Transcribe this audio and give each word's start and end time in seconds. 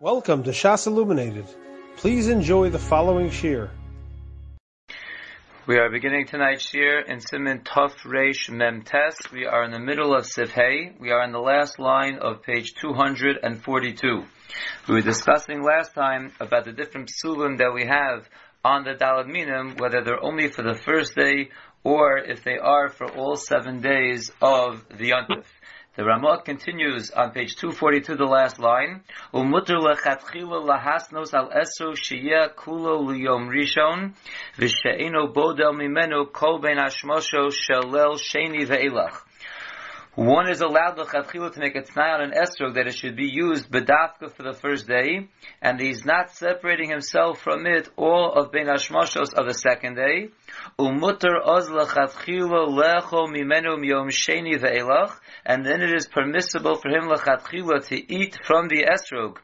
Welcome 0.00 0.44
to 0.44 0.50
Shas 0.50 0.86
Illuminated. 0.86 1.46
Please 1.96 2.28
enjoy 2.28 2.70
the 2.70 2.78
following 2.78 3.30
shir. 3.30 3.68
We 5.66 5.76
are 5.76 5.90
beginning 5.90 6.28
tonight's 6.28 6.62
shir 6.62 7.00
in 7.00 7.18
Siman 7.18 7.64
Tov 7.64 7.96
Reish 8.04 8.48
Mem 8.48 8.82
Tes. 8.82 9.16
We 9.32 9.44
are 9.44 9.64
in 9.64 9.72
the 9.72 9.80
middle 9.80 10.14
of 10.14 10.22
Sifhei. 10.22 10.96
We 11.00 11.10
are 11.10 11.24
in 11.24 11.32
the 11.32 11.40
last 11.40 11.80
line 11.80 12.18
of 12.20 12.44
page 12.44 12.74
242. 12.74 14.22
We 14.86 14.94
were 14.94 15.00
discussing 15.00 15.64
last 15.64 15.94
time 15.94 16.30
about 16.38 16.64
the 16.64 16.72
different 16.72 17.10
psulim 17.10 17.58
that 17.58 17.74
we 17.74 17.84
have 17.84 18.28
on 18.64 18.84
the 18.84 18.94
Dalad 18.94 19.26
Minim, 19.26 19.78
whether 19.78 20.04
they're 20.04 20.22
only 20.22 20.46
for 20.46 20.62
the 20.62 20.78
first 20.78 21.16
day 21.16 21.48
or 21.82 22.18
if 22.18 22.44
they 22.44 22.56
are 22.56 22.88
for 22.88 23.10
all 23.16 23.34
seven 23.34 23.80
days 23.80 24.30
of 24.40 24.86
the 24.90 25.10
Yontif. 25.10 25.46
The 25.98 26.04
Ramah 26.04 26.42
continues 26.44 27.10
on 27.10 27.32
page 27.32 27.56
242, 27.56 28.14
the 28.14 28.24
last 28.24 28.60
line. 28.60 29.02
Lahasnos 29.34 31.32
rishon 33.50 34.12
bodel 35.34 35.74
mimenu 35.74 36.32
kol 36.32 36.60
ben 36.60 36.76
ashmosho 36.76 37.50
shalel. 37.52 38.16
One 40.18 40.50
is 40.50 40.60
allowed 40.60 40.98
l'chatchila 40.98 41.52
to 41.52 41.60
make 41.60 41.76
a 41.76 41.82
t'nai 41.82 42.14
on 42.14 42.20
an 42.20 42.32
esrog 42.32 42.74
that 42.74 42.88
it 42.88 42.96
should 42.96 43.14
be 43.14 43.28
used 43.28 43.70
bedafka 43.70 44.32
for 44.32 44.42
the 44.42 44.52
first 44.52 44.88
day, 44.88 45.28
and 45.62 45.80
he's 45.80 46.04
not 46.04 46.32
separating 46.32 46.90
himself 46.90 47.40
from 47.40 47.66
it 47.66 47.88
all 47.94 48.32
of 48.32 48.50
ben 48.50 48.66
hashmashos 48.66 49.32
of 49.32 49.46
the 49.46 49.54
second 49.54 49.94
day. 49.94 50.30
Umutter 50.76 51.38
oz 51.44 51.68
lecho 51.68 53.28
mimenu 53.28 53.78
miyom 53.78 54.10
sheni 54.10 54.58
ve'elach, 54.58 55.16
and 55.46 55.64
then 55.64 55.82
it 55.82 55.94
is 55.94 56.08
permissible 56.08 56.74
for 56.74 56.88
him 56.88 57.08
l'chatchila 57.08 57.86
to 57.86 58.12
eat 58.12 58.38
from 58.42 58.66
the 58.66 58.86
esrog 58.90 59.36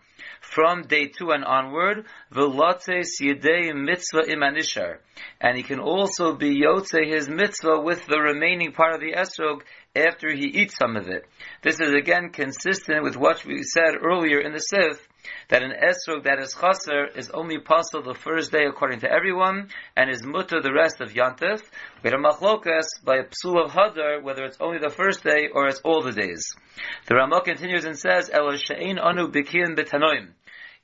from 0.50 0.82
day 0.82 1.06
two 1.06 1.30
and 1.30 1.44
onward, 1.44 2.06
v'lotes 2.32 3.20
yedei 3.20 3.74
mitzvah 3.74 4.22
imanishar. 4.22 4.98
And 5.40 5.56
he 5.56 5.62
can 5.62 5.80
also 5.80 6.34
be 6.34 6.60
yotze 6.62 7.06
his 7.06 7.28
mitzvah 7.28 7.80
with 7.80 8.06
the 8.06 8.20
remaining 8.20 8.72
part 8.72 8.94
of 8.94 9.00
the 9.00 9.12
esrog 9.12 9.62
after 9.96 10.32
he 10.32 10.46
eats 10.46 10.76
some 10.76 10.96
of 10.96 11.08
it. 11.08 11.26
This 11.62 11.80
is 11.80 11.92
again 11.92 12.30
consistent 12.30 13.02
with 13.02 13.16
what 13.16 13.44
we 13.44 13.62
said 13.62 13.94
earlier 14.02 14.40
in 14.40 14.52
the 14.52 14.60
Sif, 14.60 15.08
that 15.48 15.62
an 15.62 15.72
esrog 15.72 16.24
that 16.24 16.38
is 16.38 16.54
chaser 16.54 17.06
is 17.16 17.30
only 17.30 17.58
possible 17.58 18.02
the 18.02 18.18
first 18.18 18.52
day 18.52 18.64
according 18.66 19.00
to 19.00 19.10
everyone, 19.10 19.68
and 19.96 20.10
is 20.10 20.22
mutter 20.22 20.60
the 20.60 20.72
rest 20.72 21.00
of 21.00 21.12
yantif. 21.12 21.62
We 22.02 22.10
had 22.10 22.18
a 22.18 22.22
machlokas 22.22 22.86
by 23.04 23.16
a 23.16 23.24
psul 23.24 23.64
of 23.64 23.72
hadar, 23.72 24.22
whether 24.22 24.44
it's 24.44 24.58
only 24.60 24.78
the 24.78 24.90
first 24.90 25.22
day 25.22 25.48
or 25.52 25.68
it's 25.68 25.80
all 25.80 26.02
the 26.02 26.12
days. 26.12 26.44
The 27.06 27.16
Ramah 27.16 27.42
continues 27.42 27.84
and 27.84 27.98
says, 27.98 28.30
El 28.32 28.56
she'ein 28.56 28.98
anu 28.98 29.28
bikin 29.28 29.76
betanoim 29.76 30.28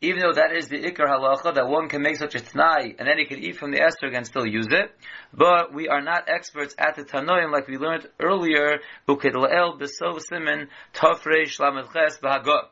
even 0.02 0.20
though 0.20 0.32
that 0.32 0.56
is 0.56 0.68
the 0.68 0.78
ikar 0.78 1.06
halacha, 1.06 1.54
that 1.54 1.68
one 1.68 1.88
can 1.88 2.00
make 2.00 2.16
such 2.16 2.34
a 2.34 2.38
t'nai, 2.38 2.96
and 2.98 3.06
then 3.06 3.18
he 3.18 3.26
can 3.26 3.38
eat 3.38 3.56
from 3.56 3.70
the 3.70 3.78
esrog 3.78 4.16
and 4.16 4.26
still 4.26 4.46
use 4.46 4.68
it. 4.70 4.90
But 5.32 5.74
we 5.74 5.88
are 5.88 6.00
not 6.00 6.28
experts 6.28 6.74
at 6.78 6.96
the 6.96 7.04
tanoim, 7.04 7.52
like 7.52 7.68
we 7.68 7.76
learned 7.76 8.08
earlier, 8.18 8.78
ukid 9.06 9.34
la'el 9.34 9.78
b'sov 9.78 10.20
simin 10.22 10.68
tofrei 10.94 11.44
shlamad 11.44 11.92
ches 11.92 12.18
b'hagot. 12.18 12.68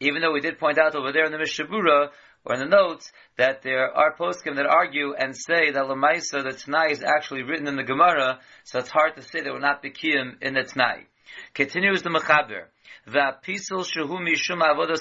Even 0.00 0.22
though 0.22 0.32
we 0.32 0.40
did 0.40 0.58
point 0.58 0.78
out 0.78 0.94
over 0.94 1.12
there 1.12 1.24
in 1.24 1.32
the 1.32 1.38
Mishabura, 1.38 2.10
or 2.44 2.54
in 2.54 2.60
the 2.60 2.66
notes, 2.66 3.12
that 3.36 3.62
there 3.62 3.90
are 3.90 4.16
poskim 4.16 4.56
that 4.56 4.66
argue 4.66 5.14
and 5.14 5.36
say 5.36 5.70
that 5.70 5.84
Lamaisa, 5.84 6.42
the 6.42 6.52
Tanai 6.52 6.92
is 6.92 7.02
actually 7.02 7.42
written 7.42 7.66
in 7.66 7.76
the 7.76 7.82
Gemara, 7.82 8.40
so 8.64 8.78
it's 8.78 8.88
hard 8.88 9.16
to 9.16 9.22
say 9.22 9.40
that 9.40 9.52
we're 9.52 9.58
not 9.58 9.82
Bikiyim 9.82 10.40
in 10.40 10.54
the 10.54 10.62
Tanai. 10.62 11.06
Continues 11.54 12.02
the 12.02 12.10
Mechaber. 12.10 12.64
Mishum 13.08 14.60
avodas. 14.60 15.00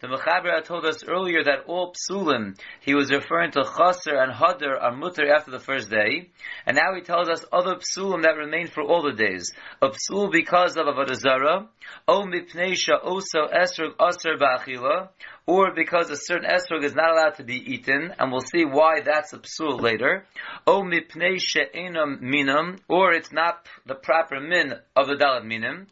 The 0.00 0.06
Mechaber 0.06 0.64
told 0.64 0.84
us 0.86 1.02
earlier 1.04 1.42
that 1.42 1.64
all 1.66 1.92
psulim, 1.92 2.56
he 2.80 2.94
was 2.94 3.10
referring 3.10 3.50
to 3.52 3.64
chaser 3.64 4.16
and 4.16 4.32
hadar 4.32 4.80
are 4.80 4.94
mutter 4.94 5.32
after 5.32 5.50
the 5.50 5.58
first 5.58 5.90
day, 5.90 6.30
and 6.64 6.76
now 6.76 6.94
he 6.94 7.00
tells 7.02 7.28
us 7.28 7.44
other 7.52 7.76
psulim 7.76 8.22
that 8.22 8.36
remain 8.36 8.68
for 8.68 8.82
all 8.82 9.02
the 9.02 9.12
days. 9.12 9.52
A 9.82 9.88
psul 9.88 10.30
because 10.30 10.76
of 10.76 10.86
avodah 10.86 11.16
zara, 11.16 11.66
o 12.06 12.22
mipnei 12.22 12.76
oso 13.04 13.52
esrog 13.52 13.94
aser 14.00 14.36
ba'achila, 14.36 15.08
or 15.46 15.74
because 15.74 16.10
a 16.10 16.16
certain 16.16 16.48
esrog 16.48 16.84
is 16.84 16.94
not 16.94 17.10
allowed 17.10 17.36
to 17.36 17.44
be 17.44 17.56
eaten, 17.56 18.14
and 18.18 18.30
we'll 18.30 18.40
see 18.40 18.64
why 18.64 19.00
that's 19.00 19.32
a 19.32 19.38
psul 19.38 19.80
later. 19.80 20.24
O 20.66 20.82
mipnei 20.82 21.40
she'enam 21.40 22.20
minam, 22.22 22.78
or 22.88 23.12
it's 23.12 23.32
not 23.32 23.66
the 23.86 23.94
proper 23.96 24.38
min 24.40 24.74
of 24.94 25.08
the 25.08 25.14
dalad 25.14 25.44
minim. 25.44 25.88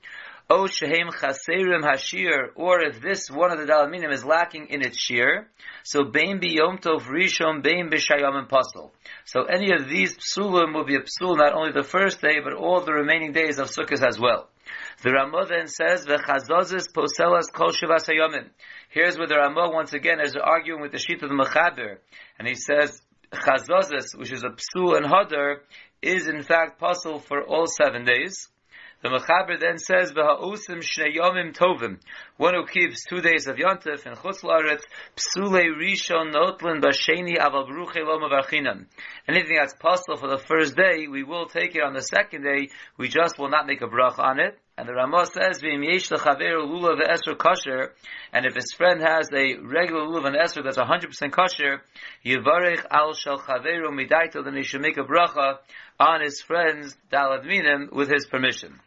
O 0.49 0.69
shehem 0.69 1.09
chaserim 1.09 1.83
hashir, 1.83 2.51
or 2.55 2.81
if 2.81 3.01
this 3.01 3.29
one 3.29 3.51
of 3.51 3.59
the 3.59 3.65
dalaminim 3.65 4.13
is 4.13 4.25
lacking 4.25 4.69
in 4.69 4.81
its 4.81 4.97
shear, 4.97 5.49
so 5.83 6.05
bein 6.05 6.39
bi 6.39 6.47
yom 6.51 6.79
tov 6.79 7.03
rishon, 7.03 7.65
bein 7.65 7.91
b'shayam 7.91 8.37
and 8.37 8.49
pasul. 8.49 8.93
So 9.25 9.43
any 9.43 9.73
of 9.73 9.89
these 9.89 10.17
psulim 10.17 10.73
will 10.73 10.85
be 10.85 10.95
a 10.95 11.01
psul 11.01 11.37
not 11.37 11.53
only 11.53 11.73
the 11.73 11.83
first 11.83 12.21
day, 12.21 12.39
but 12.45 12.53
all 12.53 12.81
the 12.81 12.93
remaining 12.93 13.33
days 13.33 13.59
of 13.59 13.71
Sukkot 13.71 14.07
as 14.07 14.21
well. 14.21 14.49
The 15.03 15.11
Ramah 15.11 15.47
then 15.49 15.67
says, 15.67 16.07
"V'chazozis 16.07 16.93
poselas 16.93 17.53
kol 17.53 17.73
shivas 17.73 18.07
hayomim." 18.09 18.51
Here's 18.91 19.19
where 19.19 19.27
the 19.27 19.37
Ramah 19.37 19.71
once 19.71 19.95
again 19.95 20.21
is 20.21 20.37
arguing 20.37 20.81
with 20.81 20.93
the 20.93 21.01
sheet 21.01 21.25
of 21.25 21.29
the 21.29 21.35
Mechaber, 21.35 21.99
and 22.39 22.47
he 22.47 22.55
says, 22.55 23.03
"Chazozis," 23.33 24.17
which 24.17 24.31
is 24.31 24.45
a 24.45 24.51
psul 24.51 24.97
and 24.97 25.07
hadar, 25.07 25.57
is 26.03 26.29
in 26.29 26.43
fact 26.43 26.79
possible 26.79 27.19
for 27.19 27.43
all 27.43 27.67
seven 27.67 28.05
days. 28.05 28.49
The 29.07 29.21
Mechaber 29.21 29.61
then 29.61 29.79
says, 29.79 30.13
"V'ha'osim 30.13 30.83
shnei 30.83 31.15
tovim." 31.55 32.01
One 32.39 32.55
who 32.55 32.67
keeps 32.67 33.05
two 33.05 33.21
days 33.21 33.47
of 33.47 33.55
Yontif 33.55 34.05
and 34.05 34.17
Chutz 34.17 34.43
La'aretz, 34.43 34.83
psule 35.15 35.63
rishon 35.79 36.35
notlin 36.35 36.83
b'sheni 36.83 37.39
aval 37.39 37.69
bruche 37.69 38.05
lo 38.05 38.19
mavarchinam. 38.19 38.87
Anything 39.29 39.59
that's 39.59 39.75
possible 39.75 40.17
for 40.17 40.27
the 40.27 40.39
first 40.39 40.75
day, 40.75 41.07
we 41.07 41.23
will 41.23 41.47
take 41.47 41.77
it 41.77 41.85
on 41.85 41.93
the 41.93 42.01
second 42.01 42.43
day. 42.43 42.71
We 42.97 43.07
just 43.07 43.39
will 43.39 43.49
not 43.49 43.69
make 43.69 43.81
a 43.81 43.87
brach 43.87 44.19
on 44.19 44.41
it. 44.41 44.59
And 44.77 44.89
the 44.89 44.95
Ramah 44.95 45.27
says, 45.27 45.63
"V'im 45.63 45.85
yesh 45.85 46.09
lechaver 46.09 46.57
lulav 46.67 47.01
ve'esr 47.01 47.39
kosher," 47.39 47.93
and 48.33 48.45
if 48.45 48.57
his 48.57 48.73
friend 48.77 49.01
has 49.01 49.29
a 49.33 49.55
regular 49.59 50.01
lulav 50.01 50.27
and 50.27 50.37
esr 50.37 50.65
that's 50.65 50.79
100% 50.79 51.31
kosher, 51.31 51.81
yivarech 52.25 52.85
al 52.91 53.15
shel 53.15 53.39
chaveru 53.39 53.89
midaito, 53.91 54.43
then 54.43 54.57
he 54.57 54.65
should 54.65 54.81
make 54.81 54.99
a 54.99 55.05
bracha 55.05 55.59
on 56.01 56.23
his 56.23 56.43
friend's 56.43 56.97
dalad 57.13 57.45
minim 57.45 57.89
with 57.93 58.11
his 58.11 58.27
permission. 58.27 58.81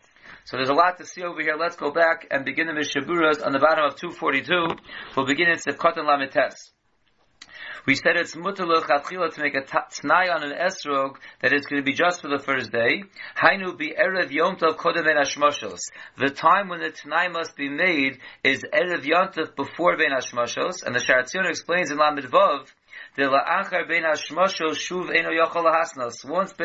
So 0.49 0.57
there's 0.57 0.69
a 0.69 0.73
lot 0.73 0.97
to 0.97 1.05
see 1.05 1.21
over 1.21 1.39
here. 1.43 1.55
Let's 1.55 1.75
go 1.75 1.91
back 1.91 2.25
and 2.31 2.43
begin 2.43 2.65
the 2.65 2.73
Mishaburas 2.73 3.45
on 3.45 3.51
the 3.51 3.59
bottom 3.59 3.85
of 3.85 3.97
242. 3.97 4.81
We'll 5.15 5.27
begin 5.27 5.47
in 5.47 5.59
Sefkot 5.59 5.95
and 5.95 6.07
Lamites. 6.07 6.71
We 7.85 7.93
said 7.93 8.15
it's 8.15 8.35
mutaluch 8.35 8.88
atchila 8.88 9.31
to 9.31 9.41
make 9.41 9.53
a 9.53 9.61
t'nai 9.61 10.33
on 10.33 10.41
an 10.41 10.57
esrog 10.57 11.17
that 11.43 11.53
is 11.53 11.67
going 11.67 11.83
to 11.83 11.85
be 11.85 11.93
just 11.93 12.21
for 12.21 12.29
the 12.29 12.39
first 12.39 12.71
day. 12.71 13.03
Hainu 13.39 13.77
be 13.77 13.93
erev 13.93 14.31
yom 14.31 14.55
tov 14.55 14.75
kodem 14.75 15.05
ben. 15.05 15.77
The 16.17 16.33
time 16.33 16.67
when 16.67 16.79
the 16.79 16.89
t'nai 16.89 17.31
must 17.31 17.55
be 17.55 17.69
made 17.69 18.17
is 18.43 18.63
erev 18.73 19.05
yom 19.05 19.27
tov 19.27 19.55
before 19.55 19.97
ben 19.97 20.11
and 20.11 20.95
the 20.95 20.99
Sharatzion 20.99 21.47
explains 21.47 21.91
in 21.91 21.99
Lamed 21.99 22.23
Vav 22.23 22.65
Once 23.17 23.31
ben 23.31 24.03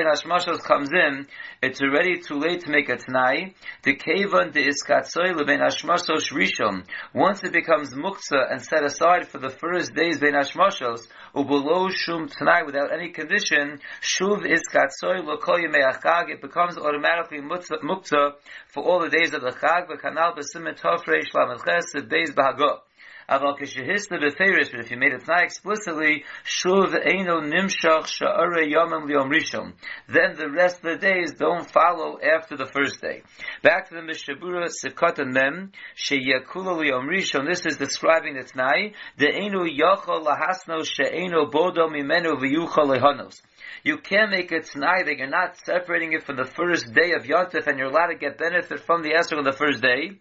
hashmashos 0.04 0.62
comes 0.62 0.90
in, 0.92 1.26
it's 1.62 1.80
already 1.80 2.20
too 2.20 2.34
late 2.34 2.60
to 2.60 2.70
make 2.70 2.90
a 2.90 2.96
t'nai. 2.96 3.54
The 3.82 3.94
kevan 3.96 4.50
de 4.52 4.68
iskatzoy 4.68 5.34
le 5.34 5.46
ben 5.46 5.60
hashmashos 5.60 6.30
rishon. 6.32 6.84
Once 7.14 7.42
it 7.44 7.52
becomes 7.52 7.94
muktzah 7.94 8.52
and 8.52 8.60
set 8.60 8.84
aside 8.84 9.26
for 9.26 9.38
the 9.38 9.48
first 9.48 9.94
days 9.94 10.18
ben 10.18 10.34
hashmashos, 10.34 11.08
ubelow 11.34 11.90
shum 11.90 12.28
t'nai 12.28 12.66
without 12.66 12.92
any 12.92 13.08
condition, 13.08 13.80
shuv 14.02 14.44
iskatzoy 14.44 15.24
lo 15.24 15.38
kol 15.38 15.56
it 15.56 16.42
becomes 16.42 16.76
automatically 16.76 17.40
muktzah 17.40 18.34
for 18.68 18.82
all 18.82 19.00
the 19.00 19.08
days 19.08 19.32
of 19.32 19.40
the 19.40 19.50
chag, 19.50 19.88
v'kanal 19.88 20.36
b'simet 20.36 20.78
tofrei 20.78 21.22
shlam 21.24 21.56
ches, 21.64 21.94
beis 21.94 22.34
b'hagah. 22.34 22.80
Aval 23.28 23.58
kishihista 23.58 24.20
beferish, 24.20 24.70
but 24.70 24.80
if 24.80 24.90
you 24.90 24.96
made 24.96 25.12
it 25.12 25.26
not 25.26 25.42
explicitly, 25.42 26.24
shuv 26.44 26.94
eino 27.06 27.40
nimshach 27.40 28.06
sha'are 28.06 28.70
yomim 28.70 29.08
liom 29.08 29.30
rishon. 29.30 29.72
Then 30.08 30.34
the 30.36 30.50
rest 30.50 30.76
of 30.76 30.82
the 30.82 30.96
days 30.96 31.32
don't 31.32 31.70
follow 31.70 32.18
after 32.20 32.56
the 32.56 32.66
first 32.66 33.00
day. 33.00 33.22
Back 33.62 33.88
to 33.88 33.94
the 33.94 34.00
Mishabura 34.00 34.68
Sikot 34.68 35.18
and 35.18 35.32
Mem, 35.32 35.72
sheyakula 35.96 36.82
liom 36.82 37.08
rishon, 37.08 37.46
this 37.48 37.64
is 37.64 37.76
describing 37.76 38.34
the 38.34 38.44
Tnai, 38.44 38.92
the 39.16 39.28
einu 39.28 39.64
yachol 39.64 40.24
lahasno 40.24 40.84
she'eino 40.84 41.46
bodo 41.46 41.88
mimenu 41.88 42.34
v'yuchol 42.40 42.96
lehonos. 42.96 43.40
You 43.82 43.98
can't 43.98 44.30
make 44.30 44.52
it 44.52 44.64
tonight 44.66 45.04
that 45.06 45.18
you're 45.18 45.28
not 45.28 45.56
separating 45.64 46.12
it 46.12 46.24
from 46.24 46.36
the 46.36 46.44
first 46.44 46.92
day 46.94 47.12
of 47.12 47.24
Yontif 47.24 47.66
and 47.66 47.78
you're 47.78 47.88
allowed 47.88 48.08
to 48.08 48.16
get 48.16 48.38
benefit 48.38 48.80
from 48.80 49.02
the 49.02 49.10
Esrog 49.10 49.38
on 49.38 49.44
the 49.44 49.52
first 49.52 49.82
day. 49.82 50.18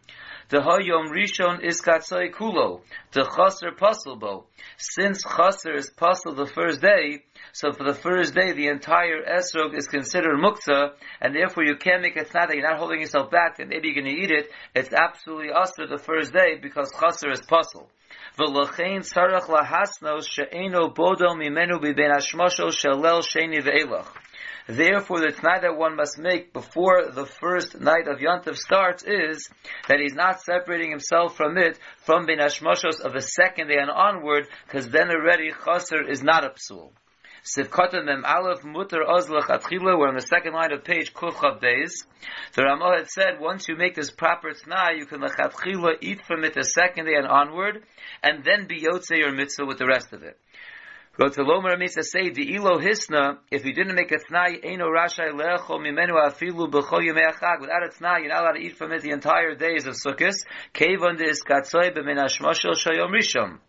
The 0.54 0.60
Hayom 0.60 1.10
Rishon 1.10 1.64
is 1.64 1.82
Katzai 1.82 2.32
Kulo. 2.32 2.82
The 3.12 3.24
Chaser 3.24 3.72
Pasulbo. 3.72 4.44
Since 4.78 5.24
Chaser 5.24 5.74
is 5.74 5.90
Pasul 5.90 6.36
the 6.36 6.46
first 6.46 6.80
day, 6.80 7.24
so 7.54 7.72
for 7.72 7.84
the 7.84 7.96
first 7.96 8.36
day 8.36 8.52
the 8.52 8.68
entire 8.68 9.24
Esrog 9.24 9.76
is 9.76 9.88
considered 9.88 10.38
Mukta, 10.38 10.92
and 11.20 11.34
therefore 11.36 11.64
you 11.64 11.76
can't 11.76 12.04
make 12.04 12.18
it 12.18 12.32
that 12.34 12.54
you're 12.54 12.70
not 12.70 12.78
holding 12.78 13.00
yourself 13.00 13.32
back, 13.32 13.58
and 13.58 13.70
maybe 13.70 13.88
you're 13.88 14.04
going 14.04 14.16
to 14.16 14.22
eat 14.22 14.30
it. 14.30 14.52
It's 14.76 14.94
absolutely 14.94 15.50
Aser 15.50 15.88
the 15.88 15.98
first 15.98 16.32
day 16.32 16.60
because 16.62 16.92
Chaser 17.02 17.32
is 17.32 17.42
Pasul. 17.42 17.88
V'lochein 18.38 19.02
tzarach 19.02 19.48
lahasnos 19.48 20.30
she'eno 20.30 20.90
bodol 20.90 21.36
mimenu 21.36 21.82
b'ben 21.82 22.12
hashmosho 22.14 22.70
shelel 22.70 23.24
sheni 23.24 23.60
ve'elach. 23.60 24.06
Therefore, 24.68 25.20
the 25.20 25.32
tonight 25.32 25.62
that 25.64 25.76
one 25.76 25.98
must 25.98 26.18
make 26.18 26.54
before 26.54 27.12
the 27.12 27.26
first 27.26 27.80
night 27.80 28.08
of 28.08 28.20
Yontif 28.20 28.56
starts 28.56 29.04
is 29.04 29.50
that 29.90 30.00
he's 30.00 30.14
not 30.14 30.42
separating 30.42 30.90
himself 30.90 31.36
from 31.36 31.58
it 31.58 31.78
from 31.98 32.26
Ben 32.26 32.38
Hashmoshos 32.38 33.02
of 33.02 33.12
the 33.12 33.22
second 33.22 33.68
day 33.68 33.78
and 33.78 33.92
onward, 33.92 34.48
because 34.66 34.88
then 34.88 35.10
already 35.10 35.52
Chaser 35.52 36.10
is 36.10 36.24
not 36.24 36.46
a 36.46 36.52
psul. 36.52 36.92
Sivkata 37.44 38.06
Mem 38.06 38.24
Aleph 38.26 38.64
Mutter 38.64 39.04
Ozlach 39.06 39.48
Atchila, 39.48 40.00
we're 40.00 40.08
on 40.08 40.16
the 40.16 40.22
second 40.22 40.54
line 40.54 40.72
of 40.72 40.86
page 40.86 41.14
Kuchav 41.14 41.60
Days. 41.60 42.06
The 42.56 42.64
Ramah 42.64 43.00
had 43.00 43.10
said, 43.10 43.42
once 43.42 43.68
you 43.68 43.76
make 43.76 43.96
this 43.96 44.12
proper 44.12 44.54
Tnai, 44.54 44.98
you 44.98 45.06
can 45.06 45.20
Lechatchila 45.20 45.98
eat 46.00 46.26
from 46.26 46.46
it 46.46 46.54
the 46.54 46.64
second 46.64 47.08
day 47.08 47.16
and 47.16 47.28
onward, 47.28 47.84
and 48.24 48.46
then 48.46 48.68
be 48.68 48.80
Yotze 48.80 49.18
your 49.18 49.34
mitzvah 49.34 49.66
with 49.66 49.78
the 49.78 49.88
rest 49.88 50.14
of 50.14 50.24
it. 50.24 50.40
But 51.16 51.34
to 51.34 51.44
Lomer 51.44 51.78
say 52.04 52.32
the 52.32 52.56
ilo 52.56 52.80
hisna. 52.80 53.38
If 53.52 53.66
you 53.66 53.74
didn't 53.74 53.94
make 53.94 54.12
a 54.12 54.18
tnai, 54.18 54.64
eino 54.66 54.88
rashai 54.90 55.32
lecho 55.32 55.78
mimenu 55.80 56.14
afilu 56.14 56.72
b'chol 56.72 57.02
yemei 57.02 57.32
achag. 57.32 57.62
Without 57.62 57.84
a 57.84 57.90
tnai, 57.90 58.22
you're 58.22 58.30
not 58.30 58.42
allowed 58.42 58.54
to 58.54 58.62
eat 58.62 58.76
from 58.78 58.92
it 58.94 59.04
the 59.04 59.12
entire 59.12 59.54
days 59.54 59.86
of 59.86 59.94
Sukkot. 59.94 60.34
Kevon 60.74 61.18
de 61.18 61.26
iskatzoi 61.26 61.96
b'min 61.96 62.18
hashmoshel 62.18 62.74
shayom 62.74 63.12
rishon. 63.12 63.60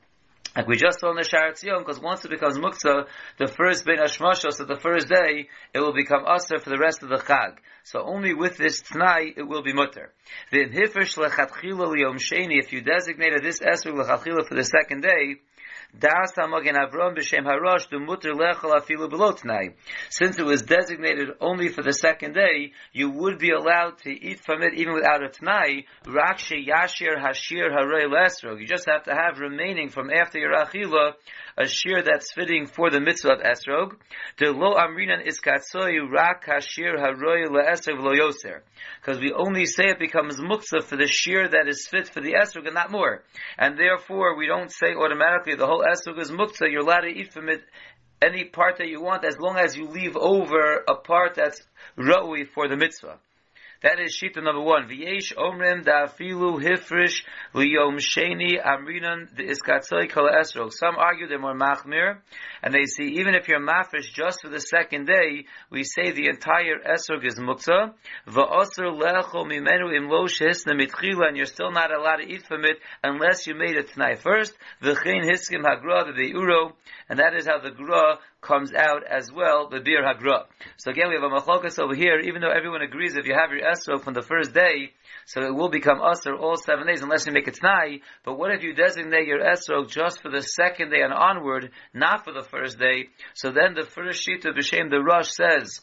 Like 0.56 0.68
we 0.68 0.76
just 0.76 1.00
saw 1.00 1.10
in 1.10 1.16
the 1.16 1.22
Sharat 1.22 1.60
Tzion, 1.60 1.80
because 1.80 2.00
once 2.00 2.24
it 2.24 2.30
becomes 2.30 2.56
muktzah, 2.58 3.06
the 3.38 3.48
first 3.48 3.84
Ben 3.84 3.98
so 4.06 4.64
the 4.64 4.78
first 4.80 5.08
day, 5.08 5.48
it 5.74 5.80
will 5.80 5.92
become 5.92 6.24
Aser 6.26 6.60
for 6.60 6.70
the 6.70 6.78
rest 6.78 7.02
of 7.02 7.08
the 7.08 7.16
Chag. 7.16 7.58
So 7.82 8.00
only 8.00 8.34
with 8.34 8.56
this 8.56 8.80
Tnai, 8.82 9.36
it 9.36 9.42
will 9.42 9.62
be 9.62 9.72
mutter. 9.72 10.12
If 10.52 10.72
you 12.72 12.80
designated 12.82 13.42
this 13.42 13.58
Esr 13.60 13.92
lechatchila 13.92 14.46
for 14.46 14.54
the 14.54 14.62
second 14.62 15.02
day, 15.02 15.40
Since 20.10 20.38
it 20.38 20.44
was 20.44 20.62
designated 20.62 21.30
only 21.40 21.68
for 21.68 21.82
the 21.82 21.92
second 21.92 22.34
day, 22.34 22.72
you 22.92 23.10
would 23.10 23.38
be 23.38 23.50
allowed 23.50 23.98
to 23.98 24.10
eat 24.10 24.40
from 24.44 24.62
it 24.62 24.74
even 24.74 24.94
without 24.94 25.22
a 25.22 25.28
Tnai. 25.28 25.84
Harei. 27.74 28.60
You 28.60 28.66
just 28.66 28.88
have 28.88 29.04
to 29.04 29.14
have 29.14 29.38
remaining 29.38 29.88
from 29.88 30.10
after 30.10 30.38
your 30.38 30.52
Achila 30.52 31.12
a 31.56 31.66
shear 31.68 32.02
that's 32.02 32.32
fitting 32.32 32.66
for 32.66 32.90
the 32.90 33.00
mitzvah 33.00 33.34
of 33.34 33.40
Esrog. 33.40 33.92
The 34.38 34.50
lo 34.50 34.74
amrinan 34.74 35.24
is 35.24 35.40
katzoi 35.40 36.10
rak 36.10 36.46
hashir 36.46 36.98
haroy 36.98 37.46
le'esrog 37.46 38.02
lo 38.02 38.12
yoser. 38.12 38.62
Because 39.00 39.20
we 39.20 39.32
only 39.32 39.66
say 39.66 39.84
it 39.90 40.00
becomes 40.00 40.40
muktzah 40.40 40.82
for 40.82 40.96
the 40.96 41.06
shear 41.06 41.48
that 41.48 41.68
is 41.68 41.86
fit 41.88 42.08
for 42.08 42.20
the 42.20 42.32
Esrog 42.32 42.66
and 42.66 42.74
not 42.74 42.90
more. 42.90 43.22
And 43.56 43.78
therefore 43.78 44.36
we 44.36 44.46
don't 44.46 44.72
say 44.72 44.94
automatically 44.94 45.54
the 45.54 45.66
whole 45.66 45.83
Esrog 45.84 46.18
is 46.18 46.30
muktzah, 46.30 46.70
you're 46.70 46.80
allowed 46.80 47.02
to 47.02 47.08
eat 47.08 47.32
from 47.32 47.48
it 47.48 47.62
any 48.22 48.44
part 48.44 48.78
that 48.78 48.88
you 48.88 49.02
want 49.02 49.24
as 49.24 49.38
long 49.38 49.58
as 49.58 49.76
you 49.76 49.86
leave 49.86 50.16
over 50.16 50.82
a 50.88 50.94
part 50.94 51.34
that's 51.34 51.60
ra'ui 51.98 52.48
for 52.48 52.68
the 52.68 52.76
mitzvah. 52.76 53.18
That 53.84 54.00
is 54.00 54.16
shita 54.16 54.42
number 54.42 54.62
one. 54.62 54.88
V'yesh 54.88 55.34
omrim 55.36 55.84
da'afilu 55.84 56.58
hifrish 56.58 57.22
liyom 57.54 57.98
sheni 58.00 58.52
amrinan 58.58 59.28
the 59.36 59.42
iskatzoi 59.42 60.10
kol 60.10 60.26
esrog. 60.26 60.72
Some 60.72 60.96
argue 60.96 61.28
they're 61.28 61.38
more 61.38 61.54
machmir, 61.54 62.16
and 62.62 62.72
they 62.72 62.86
see 62.86 63.20
even 63.20 63.34
if 63.34 63.46
you're 63.46 63.60
mafresh 63.60 64.10
just 64.10 64.40
for 64.40 64.48
the 64.48 64.60
second 64.60 65.06
day, 65.06 65.44
we 65.68 65.84
say 65.84 66.12
the 66.12 66.28
entire 66.28 66.78
esrog 66.78 67.26
is 67.26 67.34
muktzah. 67.34 67.92
V'osr 68.26 68.88
lecho 68.98 69.44
mimenu 69.44 69.94
im 69.94 70.08
lo 70.08 70.28
shehisna 70.28 70.72
mitchila, 70.72 71.28
and 71.28 71.36
you're 71.36 71.44
still 71.44 71.70
not 71.70 71.94
allowed 71.94 72.16
to 72.16 72.26
eat 72.26 72.46
from 72.46 72.64
it 72.64 72.78
unless 73.02 73.46
you 73.46 73.54
made 73.54 73.76
it 73.76 73.92
tonight 73.92 74.20
first. 74.20 74.54
V'chein 74.82 75.30
hiskim 75.30 75.62
hagra 75.62 76.06
the 76.16 76.32
uro, 76.32 76.72
and 77.10 77.18
that 77.18 77.34
is 77.34 77.46
how 77.46 77.58
the 77.58 77.70
gra 77.70 78.18
comes 78.44 78.72
out 78.72 79.02
as 79.02 79.32
well, 79.32 79.68
the 79.68 79.80
bir 79.80 80.02
hagra. 80.02 80.44
So 80.76 80.90
again, 80.90 81.08
we 81.08 81.14
have 81.14 81.24
a 81.24 81.34
machlokas 81.34 81.78
over 81.78 81.94
here, 81.94 82.20
even 82.20 82.40
though 82.40 82.50
everyone 82.50 82.82
agrees 82.82 83.16
if 83.16 83.26
you 83.26 83.34
have 83.34 83.50
your 83.50 83.62
esrog 83.62 84.04
from 84.04 84.14
the 84.14 84.22
first 84.22 84.54
day, 84.54 84.92
so 85.26 85.42
it 85.42 85.54
will 85.54 85.70
become 85.70 85.98
usr 86.00 86.38
all 86.38 86.56
seven 86.56 86.86
days 86.86 87.02
unless 87.02 87.26
you 87.26 87.32
make 87.32 87.48
it 87.48 87.58
tnai. 87.60 88.02
But 88.24 88.38
what 88.38 88.52
if 88.52 88.62
you 88.62 88.74
designate 88.74 89.26
your 89.26 89.40
esrog 89.40 89.90
just 89.90 90.20
for 90.20 90.30
the 90.30 90.42
second 90.42 90.90
day 90.90 91.00
and 91.00 91.12
onward, 91.12 91.70
not 91.92 92.24
for 92.24 92.32
the 92.32 92.44
first 92.44 92.78
day? 92.78 93.08
So 93.32 93.50
then 93.50 93.74
the 93.74 93.86
first 93.86 94.22
sheet 94.22 94.44
of 94.44 94.54
B'Shem, 94.54 94.90
the 94.90 95.00
Rush 95.00 95.30
says, 95.32 95.80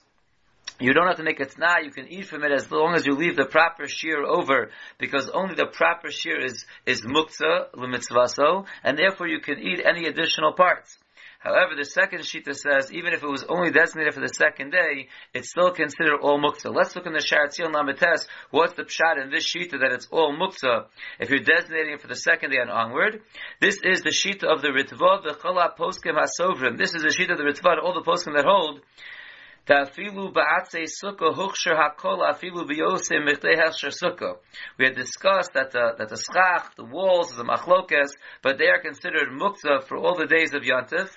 you 0.80 0.94
don't 0.94 1.08
have 1.08 1.18
to 1.18 1.24
make 1.24 1.40
a 1.40 1.46
tna, 1.46 1.84
you 1.84 1.92
can 1.92 2.08
eat 2.08 2.26
from 2.26 2.44
it 2.44 2.52
as 2.52 2.70
long 2.72 2.96
as 2.96 3.06
you 3.06 3.14
leave 3.14 3.36
the 3.36 3.46
proper 3.46 3.88
shear 3.88 4.24
over, 4.24 4.72
because 4.98 5.30
only 5.30 5.56
the 5.56 5.68
proper 5.68 6.10
shear 6.12 6.40
is, 6.40 6.66
is 6.86 7.02
muktzah, 7.02 7.76
l'mitzvaso, 7.76 8.66
and 8.84 8.98
therefore 8.98 9.28
you 9.28 9.40
can 9.40 9.60
eat 9.60 9.82
any 9.84 10.08
additional 10.08 10.54
parts. 10.54 10.98
However, 11.42 11.74
the 11.76 11.86
second 11.86 12.20
shita 12.20 12.54
says 12.54 12.94
even 12.94 13.14
if 13.14 13.24
it 13.24 13.28
was 13.28 13.44
only 13.50 13.72
designated 13.72 14.14
for 14.14 14.20
the 14.20 14.28
second 14.28 14.70
day, 14.70 15.08
it's 15.34 15.50
still 15.50 15.72
considered 15.72 16.20
all 16.22 16.40
muktzah. 16.40 16.72
Let's 16.72 16.96
look 16.96 17.08
in 17.08 17.14
the 17.14 17.20
Sharatzion 17.20 17.74
Lamites. 17.74 18.28
What's 18.52 18.76
the 18.76 18.84
pshat 18.84 19.20
in 19.20 19.32
this 19.32 19.52
shita 19.52 19.80
that 19.80 19.92
it's 19.92 20.08
all 20.12 20.38
muktzah 20.38 20.86
if 21.20 21.32
you're 21.32 21.40
designating 21.40 21.94
it 21.94 22.02
for 22.02 22.08
the 22.08 22.16
second 22.16 22.52
day 22.52 22.60
and 22.62 22.70
onward? 22.70 23.24
This 23.60 23.80
is 23.84 24.02
the 24.02 24.12
shita 24.12 24.44
of 24.44 24.62
the 24.62 24.68
Ritva, 24.68 25.24
the 25.24 25.34
Chala 25.34 25.76
Poskim 25.76 26.14
Hasovrim. 26.14 26.78
This 26.78 26.94
is 26.94 27.02
the 27.02 27.10
shita 27.10 27.32
of 27.32 27.40
the 27.40 27.44
Ritva, 27.44 27.82
all 27.82 27.96
the 27.96 28.02
poskim 28.02 28.36
that 28.36 28.46
hold. 28.46 28.82
We 29.68 29.76
had 29.76 29.86
discussed 34.96 35.54
that 35.54 35.72
the, 35.72 35.94
that 35.98 36.10
the 36.10 36.18
schach, 36.18 36.76
the 36.76 36.84
walls, 36.84 37.36
the 37.36 37.44
machlokes, 37.44 38.10
but 38.42 38.58
they 38.58 38.68
are 38.68 38.82
considered 38.82 39.30
muktzah 39.30 39.84
for 39.84 39.98
all 39.98 40.16
the 40.16 40.26
days 40.26 40.56
of 40.56 40.64
Yantif. 40.64 41.12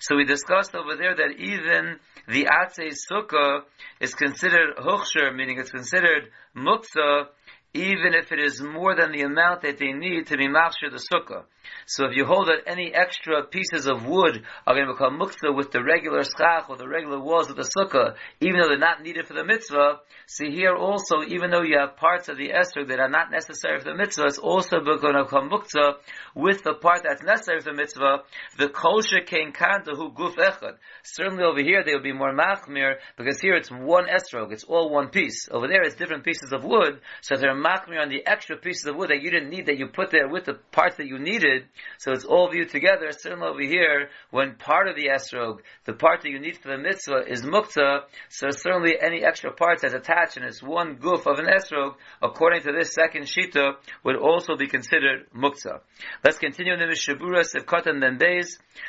So 0.00 0.16
we 0.16 0.24
discussed 0.24 0.74
over 0.74 0.96
there 0.96 1.14
that 1.14 1.36
even 1.38 1.98
the 2.28 2.46
Atzei 2.46 2.92
Sukkah 3.10 3.62
is 4.00 4.14
considered 4.14 4.76
Huchsher, 4.76 5.34
meaning 5.34 5.58
it's 5.58 5.70
considered 5.70 6.30
Muktzah, 6.56 7.26
even 7.76 8.14
if 8.14 8.32
it 8.32 8.38
is 8.38 8.60
more 8.62 8.96
than 8.96 9.12
the 9.12 9.22
amount 9.22 9.62
that 9.62 9.78
they 9.78 9.92
need 9.92 10.26
to 10.28 10.36
be 10.36 10.48
machshir 10.48 10.90
the 10.90 11.02
sukkah. 11.12 11.44
So 11.86 12.06
if 12.06 12.16
you 12.16 12.24
hold 12.24 12.48
that 12.48 12.62
any 12.66 12.92
extra 12.94 13.44
pieces 13.44 13.86
of 13.86 14.06
wood 14.06 14.42
are 14.66 14.74
going 14.74 14.86
to 14.86 14.92
become 14.92 15.18
muktzah 15.18 15.54
with 15.54 15.70
the 15.72 15.82
regular 15.82 16.22
schach 16.22 16.70
or 16.70 16.76
the 16.76 16.88
regular 16.88 17.20
walls 17.20 17.50
of 17.50 17.56
the 17.56 17.68
sukkah, 17.76 18.14
even 18.40 18.60
though 18.60 18.68
they're 18.68 18.78
not 18.78 19.02
needed 19.02 19.26
for 19.26 19.34
the 19.34 19.44
mitzvah, 19.44 20.00
see 20.26 20.50
here 20.50 20.74
also, 20.74 21.22
even 21.26 21.50
though 21.50 21.62
you 21.62 21.78
have 21.78 21.96
parts 21.96 22.28
of 22.28 22.38
the 22.38 22.50
esrog 22.50 22.88
that 22.88 23.00
are 23.00 23.08
not 23.08 23.30
necessary 23.30 23.78
for 23.78 23.84
the 23.84 23.96
mitzvah, 23.96 24.26
it's 24.26 24.38
also 24.38 24.80
going 24.80 25.14
to 25.14 25.24
become 25.24 25.50
muktzah 25.50 25.94
with 26.34 26.62
the 26.62 26.74
part 26.74 27.02
that's 27.02 27.22
necessary 27.22 27.60
for 27.60 27.70
the 27.70 27.76
mitzvah, 27.76 28.18
the 28.58 28.68
kosher 28.68 29.20
kein 29.26 29.52
kanta 29.52 29.94
hu 29.94 30.10
guf 30.12 30.36
echad. 30.36 30.76
Certainly 31.02 31.44
over 31.44 31.62
here 31.62 31.82
they 31.84 31.94
will 31.94 32.02
be 32.02 32.12
more 32.12 32.32
machmir, 32.32 32.94
because 33.16 33.40
here 33.40 33.54
it's 33.54 33.70
one 33.70 34.06
esrog, 34.06 34.52
it's 34.52 34.64
all 34.64 34.90
one 34.90 35.08
piece. 35.08 35.48
Over 35.50 35.68
there 35.68 35.82
it's 35.82 35.96
different 35.96 36.24
pieces 36.24 36.52
of 36.52 36.64
wood, 36.64 37.00
so 37.22 37.36
they're 37.36 37.54
on 37.66 38.08
the 38.08 38.26
extra 38.26 38.56
pieces 38.56 38.86
of 38.86 38.96
wood 38.96 39.10
that 39.10 39.22
you 39.22 39.30
didn't 39.30 39.50
need, 39.50 39.66
that 39.66 39.78
you 39.78 39.88
put 39.88 40.10
there 40.10 40.28
with 40.28 40.44
the 40.44 40.54
parts 40.72 40.96
that 40.96 41.06
you 41.06 41.18
needed, 41.18 41.64
so 41.98 42.12
it's 42.12 42.24
all 42.24 42.50
viewed 42.50 42.70
together. 42.70 43.10
Certainly 43.10 43.46
over 43.46 43.62
here, 43.62 44.08
when 44.30 44.54
part 44.54 44.88
of 44.88 44.96
the 44.96 45.08
esrog, 45.08 45.60
the 45.84 45.92
part 45.92 46.22
that 46.22 46.30
you 46.30 46.38
need 46.38 46.56
for 46.58 46.68
the 46.68 46.78
mitzvah 46.78 47.24
is 47.26 47.42
mukta, 47.42 48.00
so 48.28 48.48
certainly 48.50 48.94
any 49.00 49.24
extra 49.24 49.52
parts 49.52 49.82
that's 49.82 49.94
attached 49.94 50.36
and 50.36 50.46
it's 50.46 50.62
one 50.62 50.94
goof 50.94 51.26
of 51.26 51.38
an 51.38 51.46
esrog, 51.46 51.94
according 52.22 52.62
to 52.62 52.72
this 52.72 52.92
second 52.92 53.24
shita, 53.24 53.74
would 54.04 54.16
also 54.16 54.56
be 54.56 54.66
considered 54.66 55.26
mukta. 55.34 55.80
Let's 56.24 56.38
continue 56.38 56.72
in 56.72 56.80
the 56.80 56.86
Mishabura, 56.86 57.44
Sivkot 57.44 57.86
and 57.86 58.02
then. 58.02 58.16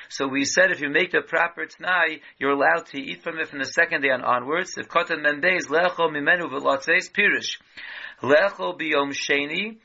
So 0.10 0.28
we 0.28 0.46
said 0.46 0.72
if 0.72 0.82
you 0.82 0.90
make 0.90 1.12
the 1.12 1.22
proper 1.22 1.66
tnai, 1.66 2.22
you're 2.40 2.52
allowed 2.52 2.86
to 2.88 3.00
eat 3.00 3.24
from 3.24 3.40
it 3.40 3.50
from 3.50 3.60
the 3.60 3.66
second 3.66 4.02
day 4.02 4.10
on 4.10 4.24
onwards. 4.24 4.76
Sivkot 4.76 5.10
and 5.10 5.26
then 5.26 5.42
days, 5.42 5.68
lecho 5.68 6.10
mimenu 6.10 6.50
v'lotzeis 6.50 7.12
pirish. 7.12 7.60
Lecho 8.22 8.80
biyom 8.80 9.14
sheni, 9.14 9.78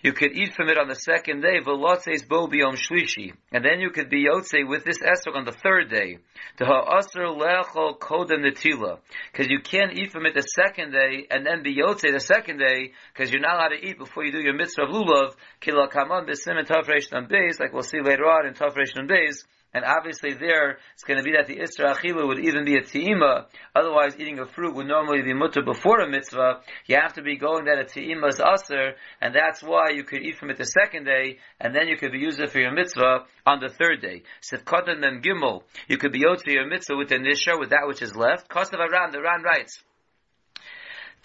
you 0.00 0.12
could 0.12 0.32
eat 0.32 0.54
from 0.54 0.68
it 0.68 0.78
on 0.78 0.88
the 0.88 0.94
second 0.94 1.40
day, 1.40 1.60
velotzeis 1.60 2.26
bo 2.26 2.46
biyom 2.46 2.74
shlishi, 2.74 3.32
and 3.52 3.64
then 3.64 3.80
you 3.80 3.90
could 3.90 4.08
be 4.08 4.24
yotze 4.24 4.66
with 4.66 4.84
this 4.84 4.98
esrog 4.98 5.36
on 5.36 5.44
the 5.44 5.52
third 5.52 5.90
day. 5.90 6.18
To 6.58 6.64
ha'asr 6.64 7.24
lechol 7.36 7.98
kodem 7.98 8.44
netila, 8.44 8.98
because 9.32 9.48
you 9.48 9.60
can't 9.60 9.92
eat 9.92 10.12
from 10.12 10.26
it 10.26 10.34
the 10.34 10.42
second 10.42 10.92
day 10.92 11.26
and 11.30 11.44
then 11.44 11.62
be 11.62 11.76
yotze 11.76 12.10
the 12.12 12.20
second 12.20 12.58
day, 12.58 12.92
because 13.12 13.30
you're 13.30 13.42
not 13.42 13.56
allowed 13.56 13.76
to 13.76 13.86
eat 13.86 13.98
before 13.98 14.24
you 14.24 14.32
do 14.32 14.40
your 14.40 14.54
mitzvah 14.54 14.84
of 14.84 14.90
lulav. 14.90 15.34
Kila 15.60 15.88
kaman 15.88 16.26
b'sim 16.26 16.56
and 16.56 16.68
tafresh 16.68 17.10
days, 17.28 17.58
like 17.58 17.72
we'll 17.72 17.82
see 17.82 18.00
later 18.00 18.24
on 18.24 18.46
in 18.46 18.54
tafresh 18.54 18.94
days. 19.08 19.44
And 19.74 19.84
obviously 19.84 20.32
there, 20.32 20.78
it's 20.94 21.04
going 21.04 21.18
to 21.18 21.22
be 21.22 21.32
that 21.32 21.46
the 21.46 21.56
Isra 21.56 21.94
Achilu 21.94 22.26
would 22.26 22.38
even 22.38 22.64
be 22.64 22.76
a 22.76 22.80
Te'ima. 22.80 23.46
Otherwise, 23.74 24.16
eating 24.18 24.38
a 24.38 24.46
fruit 24.46 24.74
would 24.74 24.86
normally 24.86 25.22
be 25.22 25.34
mutter 25.34 25.62
before 25.62 26.00
a 26.00 26.08
mitzvah. 26.08 26.60
You 26.86 26.96
have 26.96 27.12
to 27.14 27.22
be 27.22 27.36
going 27.36 27.66
that 27.66 27.78
a 27.78 27.84
Te'ima 27.84 28.28
is 28.28 28.40
Aser, 28.40 28.94
and 29.20 29.34
that's 29.34 29.62
why 29.62 29.90
you 29.90 30.04
could 30.04 30.22
eat 30.22 30.38
from 30.38 30.50
it 30.50 30.56
the 30.56 30.64
second 30.64 31.04
day, 31.04 31.38
and 31.60 31.74
then 31.74 31.88
you 31.88 31.96
could 31.96 32.12
be 32.12 32.18
using 32.18 32.44
it 32.44 32.50
for 32.50 32.60
your 32.60 32.72
mitzvah 32.72 33.24
on 33.44 33.60
the 33.60 33.68
third 33.68 34.00
day. 34.00 34.22
Sivkotan 34.40 35.04
and 35.04 35.22
Gimel, 35.22 35.62
you 35.88 35.98
could 35.98 36.12
be 36.12 36.22
for 36.22 36.50
your 36.50 36.66
mitzvah 36.66 36.96
with 36.96 37.08
the 37.08 37.16
Nisha, 37.16 37.58
with 37.58 37.70
that 37.70 37.86
which 37.86 38.02
is 38.02 38.16
left. 38.16 38.48
Cost 38.48 38.72
of 38.72 38.80
Aran, 38.80 39.12
the 39.12 39.20
Ran 39.20 39.42
writes, 39.42 39.82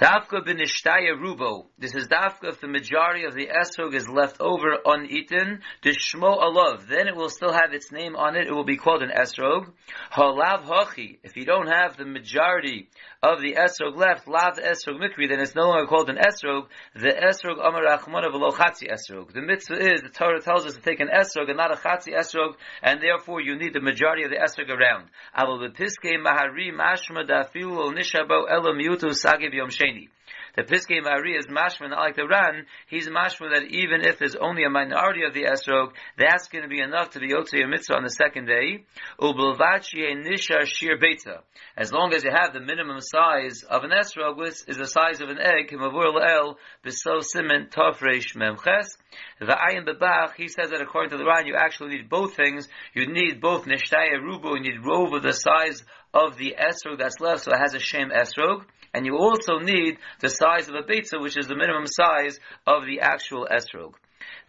Dafka 0.02 0.44
b'nishtaya 0.44 1.14
rubo. 1.16 1.68
This 1.78 1.94
is 1.94 2.08
dafka 2.08 2.46
if 2.46 2.60
the 2.60 2.68
majority 2.68 3.26
of 3.26 3.36
the 3.36 3.50
esrog 3.50 3.94
is 3.94 4.10
left 4.10 4.42
over 4.42 4.78
uneaten. 4.84 5.62
The 5.84 5.92
shmo 5.92 6.42
alav. 6.42 6.88
Then 6.88 7.08
it 7.08 7.16
will 7.16 7.30
still 7.30 7.54
have 7.54 7.72
its 7.72 7.92
name 7.92 8.16
on 8.16 8.36
it. 8.36 8.48
It 8.48 8.52
will 8.52 8.64
be 8.64 8.78
called 8.78 9.04
an 9.04 9.12
esrog. 9.16 9.68
Halav 10.12 10.64
hachi. 10.64 11.20
If 11.22 11.38
you 11.38 11.46
don't 11.46 11.68
have 11.68 11.98
the 11.98 12.06
majority 12.06 12.90
of 13.24 13.40
the 13.40 13.54
esrog 13.54 13.96
left, 13.96 14.28
lav 14.28 14.58
esrog 14.58 15.00
mikri, 15.00 15.30
then 15.30 15.40
it's 15.40 15.54
no 15.54 15.68
longer 15.68 15.86
called 15.86 16.10
an 16.10 16.18
esrog. 16.18 16.66
The 16.96 17.10
esrog 17.10 17.64
amar 17.64 17.86
achmana 17.86 18.34
v'lo 18.34 18.52
chatzi 18.52 18.90
esrog. 18.90 19.32
The 19.32 19.44
mitzvah 19.44 19.78
is, 19.78 20.02
the 20.02 20.10
Torah 20.10 20.42
tells 20.42 20.66
us 20.66 20.74
to 20.74 20.82
take 20.82 21.00
an 21.00 21.08
esrog 21.08 21.48
and 21.48 21.58
not 21.58 21.72
a 21.72 21.76
chatzi 21.76 22.18
esrog, 22.18 22.56
and 22.82 23.00
therefore 23.00 23.40
you 23.42 23.56
need 23.58 23.74
the 23.74 23.80
majority 23.80 24.24
of 24.24 24.32
the 24.32 24.38
esrog 24.38 24.70
around. 24.70 25.06
Aval 25.38 25.70
b'piskei 25.70 26.18
mahari 26.18 26.74
mashma 26.74 27.30
dafilu 27.30 27.94
nishabo 27.94 28.50
elam 28.50 28.80
yutu 28.80 29.12
sagiv 29.14 29.54
yom 29.54 29.70
sheni. 29.70 30.10
The 30.56 30.64
Piskei 30.64 31.02
Mari 31.02 31.38
is 31.38 31.48
mashma, 31.48 31.90
not 31.90 32.00
like 32.00 32.18
the 32.18 32.28
Ran. 32.28 32.66
He's 32.88 33.08
mashma 33.08 33.54
that 33.54 33.64
even 33.70 34.02
if 34.02 34.20
there's 34.20 34.36
only 34.36 34.64
a 34.66 34.70
minority 34.70 35.24
of 35.24 35.34
the 35.34 35.44
esrog, 35.44 35.94
that's 36.18 36.50
going 36.50 36.64
to 36.64 36.68
be 36.68 36.82
enough 36.82 37.12
to 37.12 37.20
be 37.20 37.30
yotzei 37.30 37.68
mitzvah 37.70 37.96
on 37.96 38.04
the 38.04 38.10
second 38.10 38.48
day. 38.48 38.84
nisha 39.22 40.66
shir 40.66 40.98
beta. 40.98 41.44
As 41.78 41.94
long 41.94 42.14
as 42.14 42.26
you 42.26 42.32
have 42.32 42.52
the 42.52 42.60
minimum 42.60 43.00
size 43.00 43.64
of 43.64 43.86
an 43.86 43.92
esrog, 43.92 44.36
which 44.38 44.56
is 44.68 44.76
the 44.76 44.88
size 44.88 45.22
of 45.22 45.30
an 45.30 45.40
egg, 45.40 45.70
kimavur 45.70 46.20
el 46.22 46.58
beso 46.86 47.24
simen 47.24 47.70
tofresh 47.70 48.36
memches. 48.36 48.98
The 49.40 49.46
ayin 49.46 49.88
bebach, 49.88 50.34
he 50.36 50.50
says 50.50 50.72
that 50.72 50.82
according 50.82 51.12
to 51.12 51.18
the 51.18 51.26
Ran, 51.26 51.48
you 51.48 51.56
actually 51.56 51.96
need 51.96 52.10
both 52.10 52.36
things. 52.36 52.68
You 52.94 53.08
need 53.08 53.40
both 53.40 53.66
nishtaya 53.66 54.20
rubo, 54.22 54.56
you 54.56 54.62
need 54.62 54.86
rove 54.86 55.14
of 55.14 55.24
the 55.24 55.32
size 55.32 55.84
of 56.14 56.38
the 56.38 56.56
esrog 56.60 56.98
that's 56.98 57.22
left, 57.22 57.44
so 57.44 57.54
it 57.54 57.58
has 57.58 57.74
a 57.74 57.80
shem 57.80 58.10
esrog 58.10 58.66
and 58.94 59.06
you 59.06 59.18
also 59.18 59.60
need 59.60 59.98
the 60.20 60.30
size 60.30 60.68
of 60.68 60.76
a 60.76 60.84
beitza, 60.84 61.22
which 61.22 61.38
is 61.38 61.48
the 61.48 61.56
minimum 61.56 61.86
size 61.86 62.40
of 62.68 62.86
the 62.86 63.02
actual 63.02 63.48
esrog. 63.50 63.94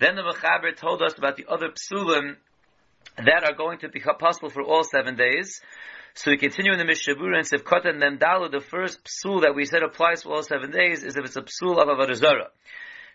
Then 0.01 0.17
the 0.17 0.23
Mechaber 0.23 0.77
told 0.77 1.03
us 1.03 1.17
about 1.17 1.37
the 1.37 1.47
other 1.49 1.69
psulim 1.69 2.37
that 3.17 3.45
are 3.45 3.55
going 3.55 3.79
to 3.79 3.89
be 3.89 4.01
possible 4.01 4.51
for 4.51 4.63
all 4.63 4.85
seven 4.85 5.17
days. 5.17 5.61
So 6.15 6.31
we 6.31 6.37
continue 6.37 6.73
in 6.73 6.79
the 6.79 6.85
Mishabura 6.85 7.39
and 7.39 7.49
Sivkot 7.49 7.89
and 7.89 8.01
then 8.01 8.19
Dalu, 8.19 8.51
the 8.51 8.61
first 8.61 8.99
psul 9.05 9.43
that 9.43 9.55
we 9.55 9.65
said 9.65 9.83
applies 9.83 10.23
for 10.23 10.35
all 10.35 10.43
seven 10.43 10.71
days 10.71 11.03
is 11.05 11.17
if 11.17 11.25
it's 11.25 11.37
a 11.37 11.43
psul 11.43 11.79
of 11.79 11.89
Avodah 11.89 12.49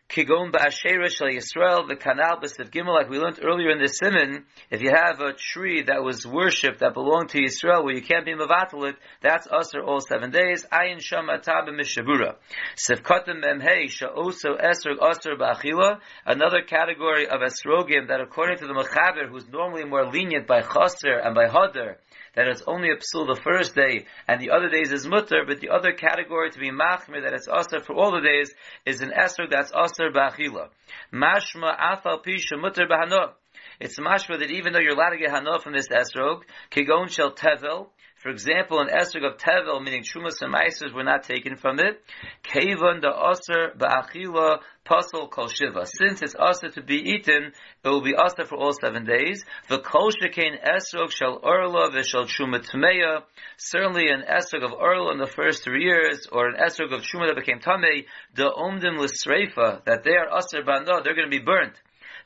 Kigon 0.10 0.54
ba'ashera 0.54 1.10
shel 1.10 1.28
Yisrael, 1.28 1.86
the 1.86 1.98
canal 1.98 2.40
b'siv 2.40 2.72
gimel, 2.72 2.94
like 2.94 3.10
we 3.10 3.20
learned 3.20 3.42
earlier 3.44 3.72
in 3.72 3.80
the 3.80 3.90
simon, 3.90 4.46
if 4.72 4.82
you 4.82 4.90
have 4.90 5.20
a 5.20 5.34
tree 5.34 5.84
that 5.84 6.02
was 6.02 6.26
worshipped 6.26 6.80
that 6.80 6.94
belonged 6.94 7.28
to 7.28 7.40
Yisrael, 7.40 7.84
where 7.84 7.94
you 7.94 8.02
can't 8.02 8.26
be 8.26 8.34
mavatal 8.34 8.88
it, 8.88 8.96
that's 9.22 9.48
usher 9.48 9.84
all 9.84 10.00
seven 10.00 10.32
days. 10.32 10.66
Ayin 10.72 11.02
sham 11.02 11.28
atab 11.28 11.68
mishabura. 11.68 12.36
Sivkatim 12.78 13.44
memhei 13.44 13.90
sha'oso 13.90 14.58
esrog 14.58 15.02
usher 15.02 15.36
ba'achila, 15.36 16.00
another 16.26 16.62
category 16.62 17.28
of 17.28 17.42
esrogim 17.42 18.08
that 18.08 18.22
according 18.22 18.60
to 18.60 18.68
the 18.68 18.74
mechaber, 18.74 19.28
who's 19.30 19.50
normally 19.50 19.84
more 19.84 20.06
lenient 20.06 20.48
by 20.48 20.62
chaser 20.62 21.18
and 21.22 21.36
by 21.36 21.48
hadar, 21.48 21.96
that 22.38 22.48
it's 22.48 22.62
only 22.68 22.90
a 22.92 22.98
psul 22.98 23.26
the 23.26 23.42
first 23.44 23.74
day 23.74 24.06
and 24.28 24.40
the 24.40 24.52
other 24.52 24.70
days 24.70 24.92
is 24.92 25.08
mutter, 25.08 25.44
but 25.46 25.60
the 25.60 25.70
other 25.70 25.92
category 25.92 26.52
to 26.52 26.60
be 26.60 26.70
machmir 26.70 27.24
that 27.24 27.34
it's 27.34 27.48
usher 27.48 27.84
for 27.84 27.96
all 27.96 28.12
the 28.12 28.22
days 28.22 28.54
is 28.86 29.02
an 29.02 29.10
esrog 29.10 29.50
that's 29.50 29.72
usher 29.74 30.12
ba'achila. 30.12 30.68
Mashma 31.12 31.76
afal 31.76 32.24
pisha 32.24 32.62
mutter 32.62 32.86
b'hanot. 32.88 33.32
It's 33.80 33.98
mashma 34.00 34.38
that 34.40 34.52
even 34.52 34.72
though 34.72 34.80
you're 34.80 34.94
allowed 34.94 35.10
to 35.10 35.18
get 35.18 35.32
hanot 35.32 35.64
from 35.64 35.74
this 35.74 35.88
esrog, 35.88 36.44
kigon 36.70 37.10
shel 37.10 37.32
tevel, 37.32 37.88
for 38.28 38.32
example, 38.32 38.82
an 38.82 38.90
esrog 38.90 39.26
of 39.26 39.38
tevel, 39.38 39.82
meaning 39.82 40.04
trumas 40.04 40.42
and 40.42 40.54
meisers, 40.54 40.94
were 40.94 41.06
not 41.06 41.24
taken 41.24 41.56
from 41.56 41.80
it. 41.80 42.04
Kevon 42.44 43.00
the 43.00 43.08
aser 43.08 43.72
ba'achila 43.78 44.60
pasal 44.86 45.30
kol 45.32 45.48
shiva. 45.48 45.86
Since 45.86 46.22
it's 46.22 46.36
aser 46.36 46.68
to 46.72 46.82
be 46.82 46.98
eaten, 46.98 47.54
it 47.86 47.88
will 47.88 48.02
be 48.02 48.16
aser 48.20 48.44
for 48.44 48.58
all 48.58 48.74
seven 48.74 49.06
days. 49.06 49.46
The 49.70 49.80
kol 49.80 50.12
shekain 50.12 50.62
esrog 50.62 51.12
shall 51.12 51.40
orla 51.42 51.90
v'shal 51.90 52.28
truma 52.28 52.60
tmeya. 52.70 53.22
Certainly 53.56 54.10
an 54.10 54.24
esrog 54.30 54.66
of 54.66 54.74
orla 54.74 55.14
in 55.14 55.20
the 55.20 55.32
first 55.34 55.64
three 55.64 55.86
years, 55.86 56.28
or 56.30 56.50
an 56.50 56.56
esrog 56.56 56.94
of 56.94 57.04
truma 57.04 57.28
that 57.28 57.38
became 57.38 57.60
tamei, 57.60 58.08
the 58.36 58.52
omdim 58.52 58.98
l'sreifa, 59.00 59.86
that 59.86 60.04
they 60.04 60.18
are 60.18 60.38
aser 60.38 60.66
banda, 60.66 61.00
they're 61.02 61.16
going 61.16 61.32
to 61.32 61.40
be 61.40 61.46
burnt. 61.46 61.76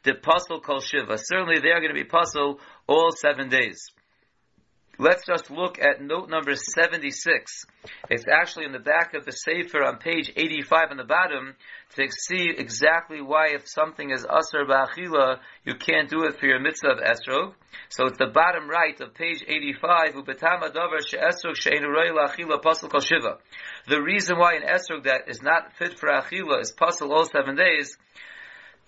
The 0.01 0.13
pasal 0.13 0.63
kol 0.63 0.79
shiva. 0.79 1.19
Certainly 1.19 1.59
they 1.59 1.69
are 1.69 1.79
going 1.79 1.93
to 1.93 2.03
be 2.03 2.09
pasal 2.09 2.57
all 2.87 3.11
seven 3.11 3.49
days. 3.49 3.91
Let's 4.99 5.25
just 5.25 5.49
look 5.49 5.79
at 5.79 6.01
note 6.01 6.29
number 6.29 6.53
76. 6.55 7.65
It's 8.09 8.25
actually 8.31 8.65
in 8.65 8.71
the 8.71 8.79
back 8.79 9.13
of 9.13 9.25
the 9.25 9.31
Sefer 9.31 9.83
on 9.83 9.97
page 9.97 10.31
85 10.35 10.91
on 10.91 10.97
the 10.97 11.05
bottom 11.05 11.55
to 11.95 12.07
see 12.11 12.49
exactly 12.55 13.21
why 13.21 13.47
if 13.49 13.67
something 13.67 14.11
is 14.11 14.25
Asr 14.25 14.67
Ba'achila, 14.67 15.39
you 15.65 15.75
can't 15.75 16.09
do 16.09 16.25
it 16.25 16.39
for 16.39 16.45
your 16.45 16.59
mitzvah 16.59 16.89
of 16.89 16.99
Esrog. 16.99 17.53
So 17.89 18.05
it's 18.05 18.17
the 18.17 18.27
bottom 18.27 18.69
right 18.69 18.99
of 19.01 19.13
page 19.15 19.43
85, 19.47 20.13
The 23.87 24.01
reason 24.03 24.37
why 24.37 24.55
an 24.55 24.63
Esrog 24.63 25.03
that 25.05 25.21
is 25.27 25.41
not 25.41 25.73
fit 25.77 25.97
for 25.97 26.09
Achila 26.09 26.61
is 26.61 26.71
puzzle 26.71 27.13
all 27.13 27.25
seven 27.25 27.55
days 27.55 27.97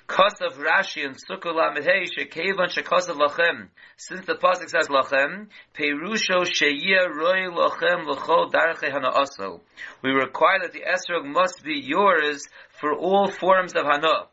Rashi 0.08 1.06
and 1.06 1.16
Shekevan 1.16 2.70
Lachem. 3.16 3.70
Since 3.98 4.26
the 4.26 4.36
pasuk 4.36 4.70
says 4.70 4.88
Lachem, 4.90 5.48
Perusho 5.74 6.46
Sheyia 6.46 7.08
Roy 7.10 7.50
Lachem 7.50 8.06
Lachol 8.06 8.52
Darche 8.52 9.60
We 10.02 10.12
require 10.12 10.60
that 10.62 10.74
the 10.74 10.82
esrog 10.82 11.26
must 11.26 11.64
be 11.64 11.80
yours 11.80 12.44
for 12.80 12.94
all 12.94 13.30
forms 13.30 13.74
of 13.76 13.86
Hana. 13.86 14.28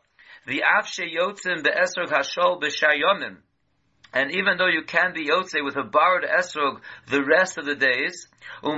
The 0.45 0.63
Afshe 0.65 1.05
Yotzim 1.15 1.63
Be'esrog 1.63 2.09
Hashol 2.09 2.61
B'Shayomim. 2.61 3.37
And 4.13 4.31
even 4.31 4.57
though 4.57 4.67
you 4.67 4.83
can 4.83 5.13
be 5.13 5.27
Yotze 5.27 5.63
with 5.63 5.77
a 5.77 5.83
borrowed 5.83 6.25
esrog 6.25 6.81
the 7.07 7.23
rest 7.23 7.57
of 7.57 7.65
the 7.65 7.75
days, 7.75 8.27
so 8.63 8.71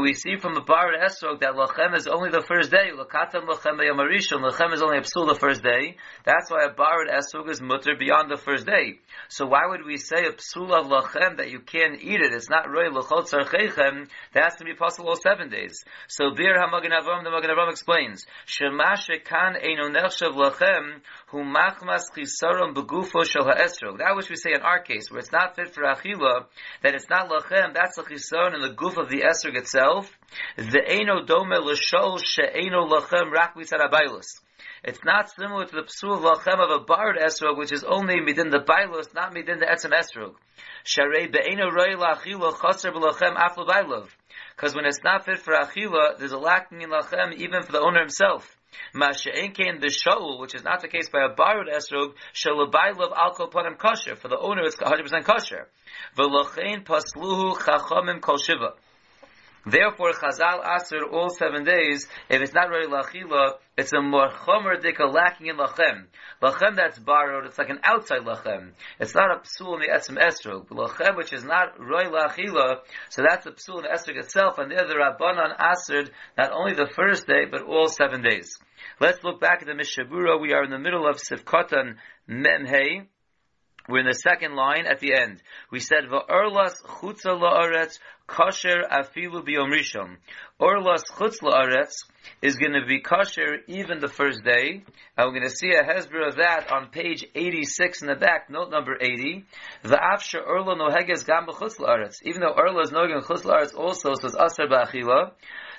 we 0.00 0.14
see 0.14 0.36
from 0.36 0.54
the 0.54 0.60
borrowed 0.60 0.94
Esrog 1.00 1.40
that 1.40 1.54
Lachem 1.54 1.96
is 1.96 2.06
only 2.06 2.30
the 2.30 2.42
first 2.42 2.70
day. 2.70 2.90
Lachem 2.94 4.72
is 4.72 4.82
only 4.82 4.98
a 4.98 5.02
psul 5.02 5.26
the 5.28 5.36
first 5.38 5.62
day. 5.62 5.96
That's 6.24 6.50
why 6.50 6.64
a 6.64 6.72
borrowed 6.72 7.08
Esrog 7.08 7.48
is 7.50 7.60
mutter 7.60 7.94
beyond 7.98 8.30
the 8.30 8.36
first 8.36 8.66
day. 8.66 9.00
So 9.28 9.46
why 9.46 9.66
would 9.66 9.84
we 9.84 9.96
say 9.96 10.26
a 10.26 10.32
psul 10.32 10.72
of 10.72 10.86
Lachem 10.86 11.38
that 11.38 11.50
you 11.50 11.60
can't 11.60 12.00
eat 12.00 12.20
it? 12.20 12.32
It's 12.32 12.50
not 12.50 12.70
Roy 12.70 12.90
Lachot 12.90 13.28
Sarchechem. 13.28 14.08
That 14.32 14.44
has 14.44 14.54
to 14.56 14.64
be 14.64 14.74
possible 14.74 15.10
all 15.10 15.16
seven 15.16 15.50
days. 15.50 15.84
So 16.08 16.34
Bir 16.34 16.54
HaMagen 16.54 16.92
Avram, 16.92 17.24
the 17.24 17.30
Magen 17.30 17.50
Avram 17.50 17.70
explains, 17.70 18.26
Shema 18.46 18.96
Shekan 18.96 19.56
Eino 19.62 19.90
Nechshav 19.90 20.34
Lachem, 20.34 21.00
That 21.34 21.82
which 24.14 24.30
we 24.30 24.36
say 24.36 24.52
in 24.52 24.60
our 24.60 24.78
case, 24.78 25.10
where 25.10 25.18
it's 25.18 25.32
not 25.32 25.56
fit 25.56 25.74
for 25.74 25.82
achila, 25.82 26.44
that 26.82 26.94
it's 26.94 27.08
not 27.10 27.28
lachem, 27.28 27.74
that's 27.74 27.96
the 27.96 28.02
chisaron 28.02 28.54
in 28.54 28.60
the 28.60 28.68
goof 28.68 28.96
of 28.96 29.08
the 29.08 29.22
esrog 29.22 29.56
itself. 29.56 30.16
The 30.56 30.80
eno 30.86 31.24
dome 31.24 31.50
l'shol 31.50 32.22
she'eno 32.24 32.86
lachem 32.86 33.32
rak 33.32 33.56
mitzad 33.56 33.80
It's 34.84 35.04
not 35.04 35.28
similar 35.36 35.66
to 35.66 35.74
the 35.74 35.82
psul 35.82 36.22
lachem 36.22 36.60
of 36.60 36.70
a 36.70 36.78
barred 36.84 37.16
esrog, 37.16 37.58
which 37.58 37.72
is 37.72 37.82
only 37.82 38.20
within 38.20 38.50
the 38.50 38.60
bailus, 38.60 39.12
not 39.12 39.34
within 39.34 39.58
the 39.58 39.66
etzem 39.66 39.90
esrog. 39.90 40.36
Sharei 40.84 41.32
be'eno 41.32 41.68
roi 41.68 41.96
lachila 41.96 42.54
chaser 42.60 42.92
b'lachem 42.92 43.34
aflo 43.34 43.66
bailov. 43.66 44.08
Because 44.54 44.76
when 44.76 44.86
it's 44.86 45.02
not 45.02 45.24
fit 45.24 45.40
for 45.40 45.54
achila, 45.54 46.16
there's 46.16 46.30
a 46.30 46.38
lacking 46.38 46.82
in 46.82 46.90
lachem 46.90 47.34
even 47.34 47.64
for 47.64 47.72
the 47.72 47.80
owner 47.80 47.98
himself. 47.98 48.56
Masha'enkein 48.94 49.80
the 49.80 49.88
shaul, 49.88 50.40
which 50.40 50.54
is 50.54 50.62
not 50.64 50.80
the 50.80 50.88
case 50.88 51.08
by 51.08 51.24
a 51.24 51.28
borrowed 51.28 51.68
esrog, 51.68 52.14
shalabaylav 52.34 53.12
alkol 53.12 53.50
panim 53.50 53.78
kosher. 53.78 54.16
For 54.16 54.28
the 54.28 54.38
owner, 54.38 54.62
it's 54.64 54.76
100% 54.76 55.24
kosher. 55.24 55.68
V'lochein 56.16 56.84
pasluhu 56.84 57.56
chachamim 57.56 58.20
kol 58.20 58.38
shiva. 58.38 58.74
Therefore, 59.66 60.12
Chazal 60.12 60.62
Asr 60.62 61.10
all 61.10 61.30
seven 61.30 61.64
days, 61.64 62.06
if 62.28 62.42
it's 62.42 62.52
not 62.52 62.68
really 62.68 62.86
lachila, 62.86 63.54
it's 63.78 63.94
a 63.94 64.02
more 64.02 64.28
chomer 64.28 64.78
dika 64.78 65.10
lacking 65.10 65.46
in 65.46 65.56
lachem. 65.56 66.04
Lachem 66.42 66.76
that's 66.76 66.98
borrowed, 66.98 67.46
it's 67.46 67.56
like 67.56 67.70
an 67.70 67.80
outside 67.82 68.20
lachem. 68.20 68.72
It's 69.00 69.14
not 69.14 69.30
a 69.30 69.40
psul 69.40 69.76
in 69.76 69.80
the 69.80 69.88
etzim 69.88 70.18
esrog. 70.18 70.68
Lachem, 70.68 71.16
which 71.16 71.32
is 71.32 71.44
not 71.44 71.80
roy 71.80 72.04
lachila, 72.04 72.80
so 73.08 73.22
that's 73.26 73.46
a 73.46 73.52
psul 73.52 73.78
in 73.78 73.84
the 73.84 73.88
esrog 73.88 74.18
itself, 74.18 74.58
and 74.58 74.70
there 74.70 74.86
the 74.86 74.94
Rabbanan 74.94 75.56
Asr, 75.56 76.10
not 76.36 76.52
only 76.52 76.74
the 76.74 76.90
first 76.94 77.26
day, 77.26 77.46
but 77.50 77.62
all 77.62 77.88
seven 77.88 78.20
days. 78.22 78.58
Let's 79.00 79.22
look 79.24 79.40
back 79.40 79.62
at 79.62 79.66
the 79.66 79.72
Mishabura. 79.72 80.40
We 80.40 80.52
are 80.52 80.64
in 80.64 80.70
the 80.70 80.78
middle 80.78 81.06
of 81.08 81.16
Sivkotan 81.16 81.96
Memhei. 82.28 83.06
We're 83.86 84.00
in 84.00 84.06
the 84.06 84.14
second 84.14 84.54
line 84.54 84.86
at 84.86 85.00
the 85.00 85.12
end. 85.14 85.42
We 85.70 85.78
said 85.78 86.04
va'orlas 86.10 86.82
chutza 86.82 87.38
la'aretz 87.38 87.98
kosher 88.26 88.82
afilu 88.90 89.46
biyom. 89.46 90.16
Orlas 90.58 91.02
chutz 91.10 91.42
la'aretz 91.42 92.04
is 92.40 92.56
going 92.56 92.72
to 92.72 92.86
be 92.86 93.00
kosher 93.00 93.58
even 93.66 94.00
the 94.00 94.08
first 94.08 94.42
day. 94.42 94.82
And 95.18 95.26
we're 95.26 95.38
going 95.38 95.42
to 95.42 95.50
see 95.50 95.72
a 95.72 95.82
hezbollah 95.82 96.28
of 96.28 96.36
that 96.36 96.72
on 96.72 96.88
page 96.88 97.26
86 97.34 98.00
in 98.00 98.08
the 98.08 98.14
back, 98.14 98.48
note 98.48 98.70
number 98.70 98.96
80. 98.98 99.44
The 99.82 99.96
afsha 99.96 100.40
orla 100.46 100.76
noheges 100.76 101.26
gam 101.26 101.46
b'chutz 101.46 101.78
la'aretz. 101.78 102.22
Even 102.22 102.40
though 102.40 102.54
orla 102.56 102.84
is 102.84 102.90
noheges 102.90 103.24
chutz 103.24 103.42
la'aretz 103.42 103.74
also, 103.76 104.14
says 104.14 104.34
aser 104.34 104.66
ba'achila. 104.66 105.32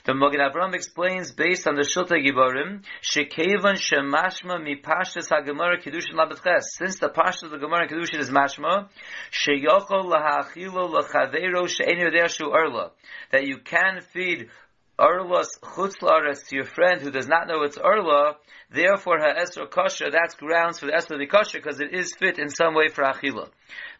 The 0.05 0.13
Magen 0.13 0.39
Avraham 0.39 0.75
explains 0.75 1.31
based 1.31 1.67
on 1.67 1.73
the 1.73 1.81
Shiltei 1.81 2.23
Giborim, 2.23 2.83
Shekevan 3.01 3.73
Shemashma 3.73 4.63
mi 4.63 4.75
Pashtas 4.75 5.31
HaGemara 5.31 5.81
Kedushin 5.81 6.13
Labetches. 6.13 6.61
Since 6.77 6.99
the 6.99 7.09
Pashtas 7.09 7.45
of 7.45 7.49
the 7.49 7.57
Gemara 7.57 7.87
Kedushin 7.87 8.19
is 8.19 8.29
Mashma, 8.29 8.87
Sheyachol 9.31 10.05
Lahachilo 10.05 10.93
Lachaveiro 10.93 11.67
She'en 11.67 11.97
Yodea 11.97 12.29
Shu 12.29 12.51
Erla. 12.51 12.91
That 13.31 13.47
you 13.47 13.57
can 13.57 14.01
feed 14.13 14.49
Erla's 14.97 15.59
Chutz 15.61 16.47
to 16.47 16.55
your 16.55 16.63
friend 16.63 17.01
who 17.01 17.11
does 17.11 17.27
not 17.27 17.47
know 17.47 17.63
it's 17.63 17.77
Erla, 17.77 18.35
therefore 18.71 19.19
her 19.19 19.33
Esra 19.35 19.69
Kosher, 19.69 20.09
that's 20.09 20.35
grounds 20.35 20.79
for 20.79 20.85
the 20.85 20.93
Esra 20.93 21.09
to 21.09 21.17
be 21.17 21.27
Kosher 21.27 21.59
because 21.59 21.81
it 21.81 21.93
is 21.93 22.15
fit 22.17 22.39
in 22.39 22.49
some 22.49 22.73
way 22.73 22.87
for 22.87 23.03
Achila. 23.03 23.49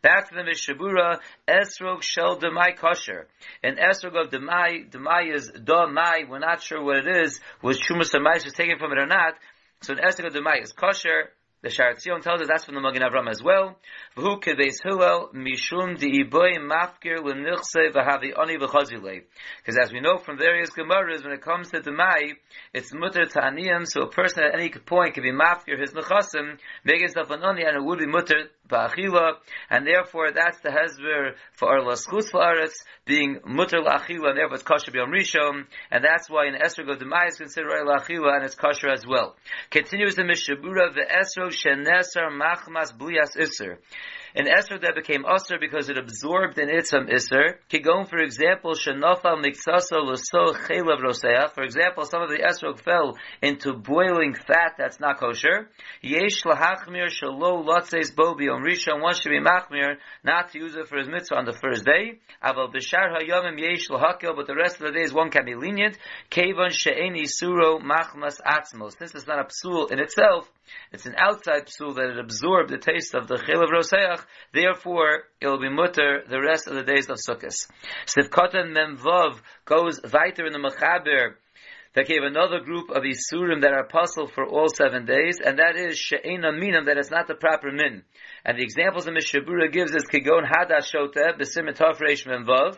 Back 0.02 0.30
to 0.30 0.36
the 0.36 0.42
Mishabura, 0.42 1.20
Esrog 1.50 2.02
Shel 2.02 2.40
Demai 2.40 2.78
Kosher. 2.78 3.28
And 3.62 3.78
Esrog 3.78 4.16
of 4.16 4.30
Demai, 4.30 4.90
Demai 4.90 5.36
is 5.36 5.52
Demai, 5.52 6.30
we're 6.30 6.40
not 6.40 6.62
sure 6.62 6.82
what 6.82 7.06
it 7.06 7.24
is, 7.26 7.42
was 7.62 7.78
Shumas 7.78 8.14
Demai 8.14 8.38
is 8.46 8.54
taken 8.54 8.80
from 8.80 8.94
it 8.94 8.98
or 8.98 9.08
not. 9.08 9.34
So 9.82 9.94
an 9.94 10.00
Esrog 10.00 10.28
of 10.28 10.34
Demai 10.34 10.64
is 10.64 10.72
Kosher, 10.72 11.32
the 11.66 11.72
Sharatzion 11.72 12.22
tells 12.22 12.42
us 12.42 12.48
that's 12.48 12.66
from 12.66 12.76
the 12.76 12.80
Magen 12.80 13.02
Avram 13.02 13.28
as 13.28 13.42
well. 13.42 13.76
V'hu 14.16 14.38
mishum 15.34 15.98
di'iboy 15.98 16.60
mafkir 16.62 17.24
l'nichse 17.26 17.92
v'havi 17.92 18.38
oni. 18.38 18.58
Because 18.58 19.78
as 19.82 19.92
we 19.92 20.00
know 20.00 20.20
from 20.20 20.38
various 20.38 20.70
Gemaras, 20.70 21.24
when 21.24 21.34
it 21.34 21.42
comes 21.42 21.72
to 21.72 21.80
Demai, 21.80 22.34
it's 22.72 22.94
mutter 22.94 23.26
ta'aniyim, 23.26 23.88
so 23.88 24.04
a 24.04 24.10
person 24.12 24.44
at 24.44 24.54
any 24.54 24.70
point 24.70 25.16
can 25.16 25.24
be 25.24 25.32
mafkir 25.32 25.80
his 25.82 25.92
nechasim, 25.92 26.60
make 26.84 27.00
himself 27.00 27.32
an 27.32 27.44
oni, 27.44 27.64
and 27.64 27.78
it 27.78 27.84
would 27.84 27.98
be 27.98 28.06
mutter 28.06 28.52
ba'achila, 28.68 29.34
and 29.70 29.86
therefore 29.86 30.32
that's 30.32 30.60
the 30.60 30.70
hezber 30.70 31.34
for 31.54 31.70
our 31.70 31.82
laschus 31.82 32.32
fa'aretz, 32.32 32.84
being 33.06 33.40
mutter 33.46 33.78
la'achila, 33.78 34.30
and 34.30 34.38
therefore 34.38 34.56
it's 34.56 34.64
kosher 34.64 34.92
b'yom 34.92 35.10
rishon, 35.10 35.66
and 35.92 36.04
that's 36.04 36.30
why 36.30 36.48
in 36.48 36.56
Esrog 36.56 36.92
of 36.92 37.00
Demai 37.00 37.30
is 37.30 37.38
considered 37.38 37.72
la'achila, 37.86 38.36
and 38.36 38.46
it's 38.46 38.56
kosher 38.56 38.90
as 38.90 39.06
well. 39.08 39.36
Continues 39.70 40.16
the 40.16 40.24
Mishabura, 40.24 40.94
the 40.94 41.06
Esrog 41.10 41.52
shenesar 41.52 42.30
machmas 42.32 42.96
bluyas 42.96 43.40
iser. 43.40 43.80
An 44.38 44.48
Esrog 44.48 44.82
that 44.82 44.96
became 44.96 45.24
Usr 45.24 45.58
because 45.62 45.88
it 45.88 45.98
absorbed 45.98 46.60
in 46.60 46.68
it 46.70 46.86
some 46.88 47.08
Isser. 47.08 47.56
Kigon, 47.70 48.06
for 48.10 48.18
example, 48.18 48.74
Shenofal 48.74 49.42
Miksaso 49.42 50.04
Luso 50.04 50.54
Chelav 50.54 51.00
Roseach. 51.00 51.54
For 51.54 51.64
example, 51.64 52.04
some 52.04 52.22
of 52.22 52.28
the 52.28 52.40
Esrog 52.40 52.82
fell 52.82 53.18
into 53.42 53.72
boiling 53.72 54.36
fat 54.36 54.74
that's 54.78 55.00
not 55.00 55.22
kosher. 55.22 55.70
Yesh 56.02 56.44
Lahachmir 56.44 57.08
Shalo 57.08 57.66
Lotzes 57.66 58.14
Bo 58.14 58.36
Biom 58.36 58.62
Rishon. 58.62 59.02
One 59.02 59.14
should 59.14 59.30
be 59.30 59.40
Machmir, 59.40 59.96
not 60.26 60.52
to 60.52 60.60
use 60.60 60.76
it 60.76 60.90
for 60.90 60.98
his 60.98 61.08
mitzvah 61.08 61.38
on 61.38 61.46
the 61.46 61.54
first 61.54 61.86
day. 61.86 62.20
Aval 62.44 62.74
Bishar 62.74 63.18
Hayomim 63.18 63.58
Yesh 63.58 63.88
Lahakel, 63.88 64.36
but 64.36 64.48
the 64.48 64.56
rest 64.56 64.82
of 64.82 64.88
the 64.88 64.92
days 64.92 65.14
one 65.14 65.32
can 65.32 65.46
be 65.46 65.56
lenient. 65.56 65.98
Kevon 66.30 66.72
She'eni 66.72 67.24
Suro 67.24 67.80
Machmas 67.80 68.42
Atzmos. 68.46 68.98
Since 69.00 69.16
it's 69.16 69.28
not 69.28 69.40
a 69.40 69.46
psul 69.46 69.92
in 69.92 70.00
itself, 70.00 70.52
it's 70.92 71.06
an 71.06 71.16
outside 71.18 71.68
psul 71.68 71.96
that 71.96 72.10
it 72.10 72.20
absorbed 72.20 72.70
the 72.70 72.78
taste 72.78 73.16
of 73.16 73.28
the 73.28 73.36
Chelav 73.36 73.70
Roseach, 73.70 74.25
Therefore, 74.54 75.24
it 75.42 75.48
will 75.48 75.60
be 75.60 75.70
mutter 75.70 76.24
the 76.30 76.42
rest 76.42 76.68
of 76.68 76.76
the 76.76 76.84
days 76.84 77.10
of 77.10 77.18
Sukkot. 77.18 77.54
Sivkotan 78.06 78.76
Memvav 78.76 79.40
goes 79.66 80.00
weiter 80.04 80.46
in 80.46 80.54
the 80.54 80.60
Mechaber 80.60 81.36
that 81.94 82.08
gave 82.08 82.24
another 82.24 82.60
group 82.60 82.90
of 82.90 83.04
Isurim 83.04 83.62
that 83.62 83.74
are 83.74 83.88
puzzled 83.88 84.34
for 84.34 84.46
all 84.46 84.68
seven 84.68 85.06
days, 85.06 85.40
and 85.44 85.60
that 85.60 85.78
is 85.78 85.98
She'ena 85.98 86.52
Minam, 86.52 86.86
that 86.88 86.98
is 86.98 87.10
not 87.10 87.28
the 87.28 87.36
proper 87.36 87.72
min. 87.72 88.04
And 88.44 88.60
the 88.60 88.64
examples 88.64 89.06
that 89.06 89.14
Mishabura 89.14 89.72
gives 89.72 89.96
is 89.96 90.06
Kigon 90.06 90.44
Hadashota, 90.46 91.40
Besim 91.40 91.74
Reish 91.74 92.28
Memvav, 92.28 92.78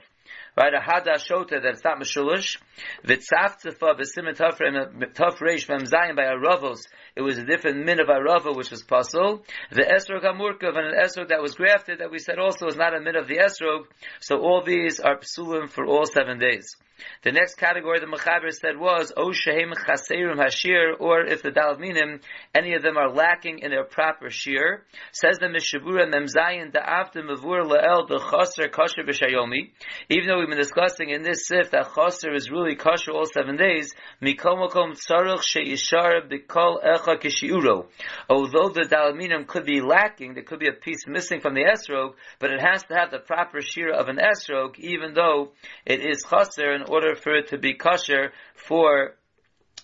right? 0.58 0.74
A 0.74 0.80
hadashota 0.80 1.62
that's 1.62 1.84
not 1.84 2.00
meshulish. 2.00 2.58
V'tzaftefa 3.06 4.00
b'simen 4.00 4.36
taf 4.36 5.38
reish 5.38 5.70
mem 5.70 5.86
zayin 5.86 6.16
by 6.16 6.24
a 6.24 6.36
ravos. 6.36 6.80
It 7.18 7.24
was 7.24 7.40
a 7.40 7.44
different 7.44 7.84
min 7.84 8.00
of 8.00 8.10
Arava, 8.10 8.56
which 8.56 8.70
was 8.70 8.84
puzzle. 8.84 9.44
The 9.72 9.82
esrog 9.82 10.22
hamurkav 10.22 10.78
and 10.78 10.86
an 10.86 10.94
esrog 11.04 11.30
that 11.30 11.42
was 11.42 11.56
grafted 11.56 11.98
that 11.98 12.12
we 12.12 12.20
said 12.20 12.38
also 12.38 12.68
is 12.68 12.76
not 12.76 12.96
a 12.96 13.00
min 13.00 13.16
of 13.16 13.28
the 13.28 13.38
esrog. 13.38 13.86
So 14.20 14.38
all 14.38 14.62
these 14.64 15.00
are 15.00 15.18
psulim 15.18 15.68
for 15.68 15.88
all 15.88 16.06
seven 16.06 16.38
days. 16.38 16.76
The 17.24 17.32
next 17.32 17.56
category 17.56 18.00
the 18.00 18.08
Mechaber 18.08 18.52
said 18.52 18.78
was 18.78 19.14
O 19.16 19.32
Shehem 19.32 19.72
Chaserim 19.72 20.38
Hashir, 20.38 21.00
or 21.00 21.22
if 21.22 21.44
the 21.44 21.52
Dalminim, 21.52 22.22
any 22.56 22.74
of 22.74 22.82
them 22.82 22.98
are 22.98 23.12
lacking 23.12 23.60
in 23.60 23.70
their 23.70 23.84
proper 23.84 24.32
shear. 24.32 24.84
Says 25.12 25.38
the 25.38 25.46
Mishabura 25.46 26.12
Memzayin 26.12 26.72
Da'afta 26.72 27.18
Mavur 27.18 27.64
La'el 27.64 28.08
the 28.08 28.18
Chaser 28.18 28.70
Kosher 28.70 29.04
B'Shayomi. 29.04 29.72
Even 30.10 30.28
though 30.28 30.40
we've 30.40 30.50
been 30.50 30.58
discussing 30.58 31.10
in 31.10 31.22
this 31.22 31.46
sif 31.48 31.70
that 31.72 31.94
Chaser 31.94 32.34
is 32.34 32.50
really 32.50 32.76
kosher 32.76 33.12
all 33.12 33.26
seven 33.32 33.58
days, 33.58 33.94
Mikom 34.22 34.68
Makom 34.68 34.94
Tzaruch 34.94 35.44
She'ishar 35.44 36.28
B'Kol 36.28 36.84
Echa 37.08 37.22
Kishiuro. 37.22 37.88
Although 38.30 38.70
the 38.70 38.82
Dalminim 38.82 39.48
could 39.48 39.66
be 39.66 39.82
lacking, 39.82 40.34
there 40.34 40.44
could 40.44 40.60
be 40.60 40.68
a 40.68 40.74
piece 40.74 41.08
missing 41.08 41.40
from 41.40 41.54
the 41.54 41.64
Esrog, 41.64 42.16
but 42.40 42.52
it 42.52 42.60
has 42.60 42.84
to 42.84 42.96
have 42.96 43.12
the 43.12 43.20
proper 43.20 43.62
shear 43.62 43.92
of 43.92 44.10
an 44.10 44.18
Esrog, 44.18 44.78
even 44.78 45.14
though 45.14 45.52
it 45.86 46.06
is 46.06 46.26
Chaser 46.30 46.74
in 46.74 46.84
order 46.84 47.16
for 47.16 47.36
it 47.36 47.50
to 47.50 47.58
be 47.58 47.74
kosher 47.74 48.32
for 48.56 49.16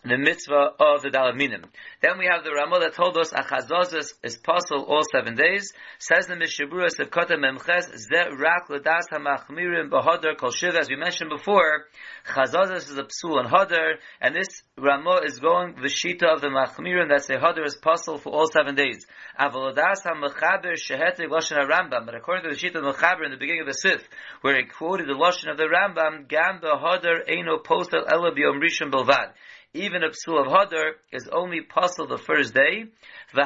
the 0.04 0.18
mitzvah 0.18 0.74
of 0.80 1.02
the 1.02 1.10
Dalaminim. 1.10 1.64
Then 2.02 2.20
we 2.20 2.26
have 2.26 2.44
the 2.44 2.52
Ramah 2.52 2.80
that 2.82 2.94
told 2.94 3.18
us 3.18 3.32
Achazazis 3.32 4.14
is 4.22 4.38
possible 4.38 4.84
all 4.84 5.04
seven 5.10 5.36
days. 5.36 5.72
Says 5.98 6.28
the 6.28 6.36
Mishabura 6.36 6.90
Sevkota 6.90 7.38
Memches 7.40 7.96
Ze 7.98 8.36
Rak 8.38 8.68
Ladas 8.68 9.08
HaMachmirim 9.12 9.90
Bahadar 9.90 10.38
Kol 10.38 10.52
Shiv. 10.52 10.76
As 10.76 10.90
we 10.90 10.98
mentioned 10.98 11.30
before, 11.30 11.86
Chazazis 12.28 12.90
is 12.90 12.98
a 12.98 13.04
psul 13.04 13.40
and 13.40 13.50
Hadar, 13.50 13.94
and 14.20 14.36
this 14.36 14.64
Ramah 14.78 15.22
is 15.24 15.40
going 15.40 15.76
the 15.76 15.88
Shita 15.88 16.34
of 16.34 16.42
the 16.42 16.48
Machmirim 16.48 17.08
that 17.08 17.24
say 17.24 17.36
Hadar 17.36 17.66
is 17.66 17.76
possible 17.76 18.18
for 18.18 18.34
all 18.34 18.48
seven 18.48 18.76
days. 18.76 19.06
Avoladas 19.40 20.04
HaMechaber 20.06 20.74
Shehetig 20.74 21.30
Lashon 21.30 21.58
HaRambam. 21.58 22.06
But 22.06 22.16
according 22.16 22.44
to 22.44 22.50
the 22.50 22.60
Shita 22.60 22.76
of 22.76 22.84
the 22.84 22.92
Mechaber 22.92 23.24
in 23.24 23.32
the 23.32 23.38
beginning 23.38 23.62
of 23.62 23.68
the 23.68 23.74
Sif, 23.74 24.04
where 24.42 24.58
he 24.58 24.66
quoted 24.66 25.08
the 25.08 25.14
Lashon 25.14 25.50
of 25.50 25.56
the 25.56 25.64
Rambam, 25.64 26.28
Gam 26.28 26.60
Bahadar 26.62 27.26
Eino 27.30 27.64
Postal 27.64 28.04
Ela 28.06 28.32
B'Yom 28.32 28.60
Rishon 28.60 28.92
Belvad 28.92 29.32
even 29.76 30.04
a 30.04 30.10
psul 30.10 30.40
of 30.40 30.48
hadar 30.52 30.92
is 31.12 31.28
only 31.32 31.62
possible 31.62 32.08
the 32.08 32.20
first 32.20 32.54
day. 32.54 32.86
And 33.34 33.42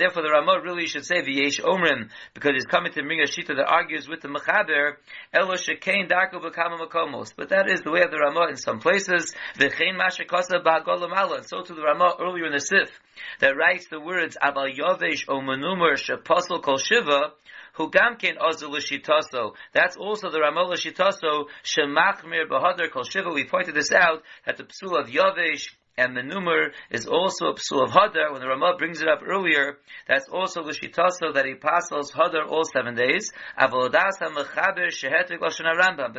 therefore 0.00 0.22
the 0.22 0.30
Ramah 0.32 0.60
really 0.64 0.86
should 0.88 1.06
say 1.06 1.22
v'yesh 1.22 1.60
omrim 1.60 2.10
because 2.34 2.50
he's 2.54 2.64
coming 2.64 2.92
to 2.94 3.02
bring 3.02 3.20
a 3.20 3.26
shita 3.26 3.54
that 3.54 3.68
argues 3.68 4.08
with 4.08 4.20
the 4.20 4.28
mechaber 4.28 4.96
elo 5.32 5.54
shekain 5.54 6.10
darko 6.10 6.42
b'kama 6.42 6.80
makomos. 6.80 7.32
But 7.36 7.50
that 7.50 7.70
is 7.70 7.82
the 7.82 7.92
way 7.92 8.02
of 8.02 8.10
the 8.10 8.18
Ramah 8.18 8.48
in 8.48 8.56
some 8.56 8.80
places. 8.80 9.32
V'chein 9.56 9.96
mashakasa 9.96 10.64
b'hagolam 10.64 11.36
And 11.36 11.46
so 11.48 11.62
to 11.62 11.74
the 11.74 11.82
Ramah 11.82 12.16
earlier 12.20 12.46
in 12.46 12.52
the 12.52 12.60
Sif 12.60 12.90
that 13.38 13.56
writes 13.56 13.86
the 13.88 14.00
words 14.00 14.36
abal 14.42 14.68
yovesh 14.76 15.26
o 15.28 15.40
menumer 15.40 15.94
shepasol 15.94 16.60
kol 16.60 16.78
shiva 16.78 17.34
who 17.78 17.90
gamkin 17.90 18.36
shitaso. 18.38 19.54
That's 19.72 19.96
also 19.96 20.30
the 20.30 20.38
Ramola 20.38 20.74
shitaso 20.74 21.46
shemachmir 21.64 22.48
bahadar 22.50 22.90
kol 22.90 23.04
shiva. 23.04 23.30
We 23.30 23.44
pointed 23.44 23.74
this 23.74 23.92
out 23.92 24.22
that 24.44 24.56
the 24.56 24.64
psul 24.64 25.00
of 25.00 25.08
Yavesh 25.08 25.70
and 25.98 26.16
the 26.16 26.20
numer 26.20 26.70
is 26.90 27.06
also 27.06 27.46
a 27.46 27.54
psul 27.54 27.82
of 27.82 27.90
Hadar. 27.90 28.30
When 28.32 28.40
the 28.40 28.46
Ramah 28.46 28.76
brings 28.78 29.00
it 29.00 29.08
up 29.08 29.20
earlier, 29.26 29.78
that's 30.06 30.28
also 30.28 30.62
the 30.62 30.70
shitaso 30.70 31.34
that 31.34 31.44
he 31.44 31.54
passes 31.54 32.12
Hadar 32.12 32.48
all 32.48 32.62
seven 32.64 32.94
days. 32.94 33.32
But 33.58 33.96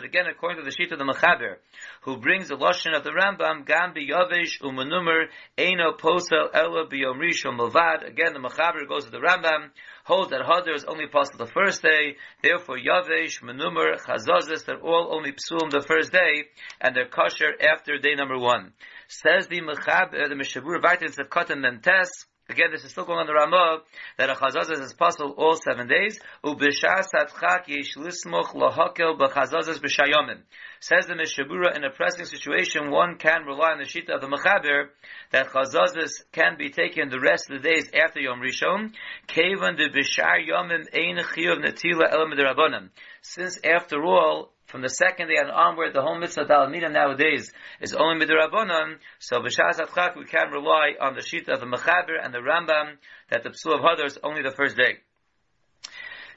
again, 0.03 0.25
according 0.29 0.57
to 0.59 0.65
the 0.65 0.71
sheet 0.71 0.91
of 0.91 0.99
the 0.99 1.05
mechaber, 1.05 1.55
who 2.01 2.17
brings 2.17 2.49
the 2.49 2.57
lashon 2.57 2.93
of 2.93 3.05
the 3.05 3.11
Rambam, 3.11 3.65
gam 3.65 3.93
biyavish 3.93 4.59
umenumer 4.61 5.29
eino 5.57 5.97
posel 5.97 6.49
ela 6.53 6.85
biyom 6.87 7.19
rishon. 7.19 7.57
Again, 8.05 8.33
the 8.33 8.39
mechaber 8.39 8.85
goes 8.85 9.05
to 9.05 9.11
the 9.11 9.19
Rambam, 9.19 9.69
holds 10.09 10.31
that 10.31 10.41
Hadar 10.41 10.73
is 10.73 10.85
only 10.85 11.05
possible 11.05 11.45
the 11.45 11.51
first 11.51 11.83
day, 11.83 12.15
therefore 12.41 12.77
Yavesh, 12.77 13.43
Menumer, 13.43 13.95
Chazazis, 14.01 14.65
they're 14.65 14.81
all 14.81 15.13
only 15.13 15.33
psulim 15.33 15.69
the 15.69 15.85
first 15.87 16.11
day, 16.11 16.45
and 16.81 16.95
they're 16.95 17.07
kosher 17.07 17.53
after 17.61 17.99
day 17.99 18.15
number 18.15 18.39
one. 18.39 18.73
Says 19.07 19.45
the 19.47 19.61
Mechab, 19.61 20.15
uh, 20.15 20.27
the 20.27 20.33
Mishabur 20.33 20.81
Vaitin 20.81 21.15
Sevkatan 21.15 21.59
Mentes, 21.63 22.09
Again, 22.49 22.71
this 22.71 22.83
is 22.83 22.89
still 22.89 23.05
going 23.05 23.19
on 23.19 23.27
the 23.27 23.33
Ramah 23.33 23.83
that 24.17 24.29
a 24.31 24.83
is 24.83 24.93
possible 24.93 25.35
all 25.37 25.55
seven 25.55 25.87
days. 25.87 26.19
Ubishas 26.43 27.13
atchak 27.13 27.67
yesh 27.67 27.95
lismoch 27.95 28.55
lahakel 28.55 29.19
b'shayomim. 29.19 30.39
Says 30.79 31.05
the 31.05 31.13
Mishabura, 31.13 31.75
in 31.75 31.83
a 31.83 31.91
pressing 31.91 32.25
situation, 32.25 32.89
one 32.89 33.17
can 33.17 33.43
rely 33.43 33.73
on 33.73 33.77
the 33.77 33.83
shita 33.83 34.15
of 34.15 34.21
the 34.21 34.27
Mechaber 34.27 34.89
that 35.31 35.49
chazazas 35.49 36.23
can 36.31 36.57
be 36.57 36.69
taken 36.69 37.09
the 37.09 37.19
rest 37.19 37.51
of 37.51 37.61
the 37.61 37.69
days 37.69 37.91
after 37.93 38.19
Yom 38.19 38.39
Rishon. 38.41 38.93
Yomim 39.29 40.85
ein 40.91 41.19
elam 42.11 42.89
Since 43.21 43.59
after 43.63 44.03
all, 44.03 44.53
from 44.69 44.81
the 44.81 44.89
second 44.89 45.29
day 45.29 45.37
and 45.37 45.49
onward, 45.49 45.93
the 45.93 46.01
whole 46.01 46.19
mitzvah 46.19 46.45
Dalamina 46.45 46.91
nowadays 46.91 47.51
is 47.81 47.95
only 47.95 48.23
midrabanan. 48.23 48.97
So 49.17 49.41
b'shas 49.41 49.79
atchak 49.79 50.15
we 50.15 50.25
can 50.25 50.51
rely 50.51 50.91
on 51.01 51.15
the 51.15 51.23
sheet 51.23 51.49
of 51.49 51.59
the 51.59 51.65
Mechaber 51.65 52.23
and 52.23 52.31
the 52.31 52.37
Rambam 52.37 52.97
that 53.31 53.41
the 53.41 53.49
Psul 53.49 53.73
of 53.73 53.81
Hadar 53.81 54.05
is 54.05 54.19
only 54.23 54.43
the 54.43 54.51
first 54.51 54.77
day. 54.77 54.99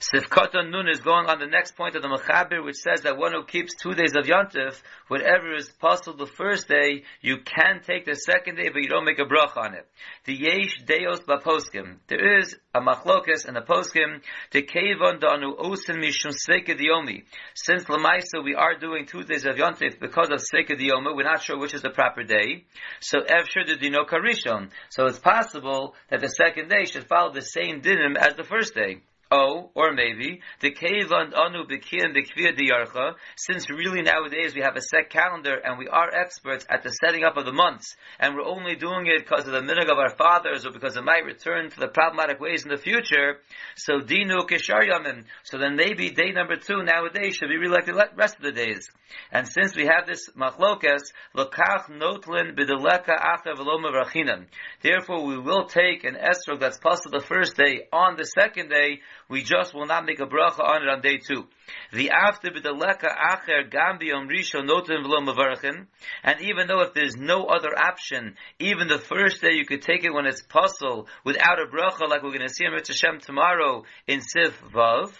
Sifkata 0.02 0.68
Nun 0.68 0.88
is 0.88 0.98
going 0.98 1.26
on 1.28 1.38
the 1.38 1.46
next 1.46 1.76
point 1.76 1.94
of 1.94 2.02
the 2.02 2.08
Mechaber, 2.08 2.64
which 2.64 2.74
says 2.74 3.02
that 3.02 3.16
one 3.16 3.30
who 3.30 3.44
keeps 3.44 3.76
two 3.76 3.94
days 3.94 4.16
of 4.16 4.26
Yontif, 4.26 4.82
whatever 5.06 5.54
is 5.54 5.68
possible 5.68 6.16
the 6.16 6.26
first 6.26 6.66
day, 6.66 7.04
you 7.20 7.36
can 7.38 7.82
take 7.86 8.04
the 8.04 8.16
second 8.16 8.56
day, 8.56 8.68
but 8.68 8.82
you 8.82 8.88
don't 8.88 9.04
make 9.04 9.20
a 9.20 9.24
brach 9.24 9.56
on 9.56 9.74
it. 9.74 9.86
The 10.24 10.34
Yesh 10.34 10.82
Deos 10.84 11.20
Baposkim. 11.20 11.98
There 12.08 12.40
is 12.40 12.56
a 12.74 12.80
machlokas 12.80 13.46
and 13.46 13.56
a 13.56 13.60
poskim, 13.60 14.22
the 14.50 14.62
Kevon 14.62 15.20
Danu 15.20 15.54
Osin 15.56 16.02
Mishum 16.02 16.34
Sveka 16.34 16.76
Diomi. 16.76 17.22
Since 17.54 17.84
Lamaisa 17.84 18.42
we 18.42 18.56
are 18.56 18.76
doing 18.76 19.06
two 19.06 19.22
days 19.22 19.46
of 19.46 19.54
Yontif 19.54 20.00
because 20.00 20.30
of 20.30 20.40
Sveka 20.40 20.76
Dioma, 20.76 21.14
we're 21.14 21.22
not 21.22 21.44
sure 21.44 21.60
which 21.60 21.74
is 21.74 21.82
the 21.82 21.90
proper 21.90 22.24
day. 22.24 22.64
So 22.98 23.20
Evshir 23.20 23.68
the 23.68 23.76
Dino 23.76 24.04
Karishon. 24.04 24.70
So 24.90 25.06
it's 25.06 25.20
possible 25.20 25.94
that 26.10 26.20
the 26.20 26.28
second 26.28 26.70
day 26.70 26.86
should 26.86 27.06
follow 27.06 27.32
the 27.32 27.40
same 27.40 27.82
dinim 27.82 28.16
as 28.16 28.34
the 28.34 28.42
first 28.42 28.74
day. 28.74 29.02
Oh, 29.34 29.70
or 29.74 29.94
maybe 29.94 30.42
the 30.60 30.72
kevan 30.72 31.32
anu 31.32 31.64
b'kiyan 31.64 32.14
b'kviyah 32.14 32.54
diyarcha. 32.54 33.14
Since 33.34 33.70
really 33.70 34.02
nowadays 34.02 34.54
we 34.54 34.60
have 34.60 34.76
a 34.76 34.82
set 34.82 35.08
calendar 35.08 35.54
and 35.54 35.78
we 35.78 35.88
are 35.88 36.14
experts 36.14 36.66
at 36.68 36.82
the 36.82 36.90
setting 36.90 37.24
up 37.24 37.38
of 37.38 37.46
the 37.46 37.52
months, 37.52 37.96
and 38.20 38.34
we're 38.34 38.44
only 38.44 38.76
doing 38.76 39.06
it 39.06 39.26
because 39.26 39.46
of 39.46 39.54
the 39.54 39.60
minig 39.60 39.90
of 39.90 39.96
our 39.96 40.14
fathers 40.16 40.66
or 40.66 40.70
because 40.70 40.98
it 40.98 41.04
might 41.04 41.24
return 41.24 41.70
to 41.70 41.80
the 41.80 41.88
problematic 41.88 42.40
ways 42.40 42.64
in 42.64 42.68
the 42.68 42.76
future. 42.76 43.38
So 43.74 44.00
dinu 44.00 44.46
kishar 44.46 44.86
yamin. 44.86 45.24
So 45.44 45.56
then 45.56 45.76
maybe 45.76 46.10
day 46.10 46.32
number 46.32 46.56
two 46.56 46.82
nowadays 46.82 47.36
should 47.36 47.48
be 47.48 47.68
like 47.68 47.86
the 47.86 48.10
rest 48.14 48.36
of 48.36 48.42
the 48.42 48.52
days. 48.52 48.90
And 49.30 49.48
since 49.48 49.74
we 49.74 49.86
have 49.86 50.06
this 50.06 50.28
machlokas, 50.36 51.00
lakach 51.34 51.88
notlin 51.88 52.54
b'deleka 52.54 53.16
v'loma 53.46 53.92
v'rachinan. 53.94 54.44
Therefore, 54.82 55.24
we 55.24 55.38
will 55.38 55.64
take 55.64 56.04
an 56.04 56.16
esrog 56.16 56.60
that's 56.60 56.78
possible 56.78 57.18
the 57.18 57.24
first 57.24 57.56
day 57.56 57.88
on 57.92 58.16
the 58.16 58.24
second 58.24 58.68
day 58.68 59.00
we 59.32 59.42
just 59.42 59.72
will 59.72 59.86
not 59.86 60.04
make 60.04 60.20
a 60.20 60.26
bracha 60.26 60.60
on 60.60 60.82
it 60.82 60.88
on 60.90 61.00
day 61.00 61.16
two. 61.16 61.46
The 61.90 62.10
after 62.10 62.50
b'deleka 62.50 63.08
acher 63.08 63.70
gam 63.70 63.98
b'yom 63.98 64.28
rishon 64.28 64.68
noten 64.68 65.02
v'lo 65.02 65.26
mavarachin, 65.26 65.86
and 66.22 66.40
even 66.42 66.66
though 66.66 66.82
if 66.82 66.92
there's 66.92 67.16
no 67.16 67.46
other 67.46 67.70
option, 67.74 68.36
even 68.58 68.88
the 68.88 68.98
first 68.98 69.40
day 69.40 69.54
you 69.54 69.64
could 69.64 69.80
take 69.80 70.04
it 70.04 70.12
when 70.12 70.26
it's 70.26 70.42
puzzle 70.42 71.08
without 71.24 71.58
a 71.58 71.64
bracha, 71.74 72.06
like 72.10 72.22
we're 72.22 72.36
going 72.36 72.46
to 72.46 72.50
see 72.50 72.66
in 72.66 72.74
Mitzvah 72.74 72.94
Shem 72.94 73.20
tomorrow 73.20 73.84
in 74.06 74.20
Sif 74.20 74.62
Vav. 74.70 75.10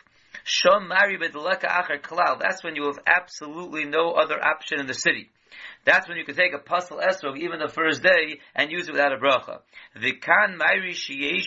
Acher. 0.44 2.38
That's 2.40 2.64
when 2.64 2.76
you 2.76 2.84
have 2.86 2.98
absolutely 3.06 3.84
no 3.84 4.12
other 4.12 4.42
option 4.42 4.80
in 4.80 4.86
the 4.86 4.94
city. 4.94 5.30
That's 5.84 6.08
when 6.08 6.16
you 6.16 6.24
can 6.24 6.36
take 6.36 6.54
a 6.54 6.58
puzzle 6.58 6.98
esrog 6.98 7.38
even 7.38 7.58
the 7.58 7.68
first 7.68 8.02
day 8.02 8.38
and 8.54 8.70
use 8.70 8.88
it 8.88 8.92
without 8.92 9.12
a 9.12 9.16
bracha. 9.16 9.58
V'kan 9.96 10.56
mayri 10.56 10.94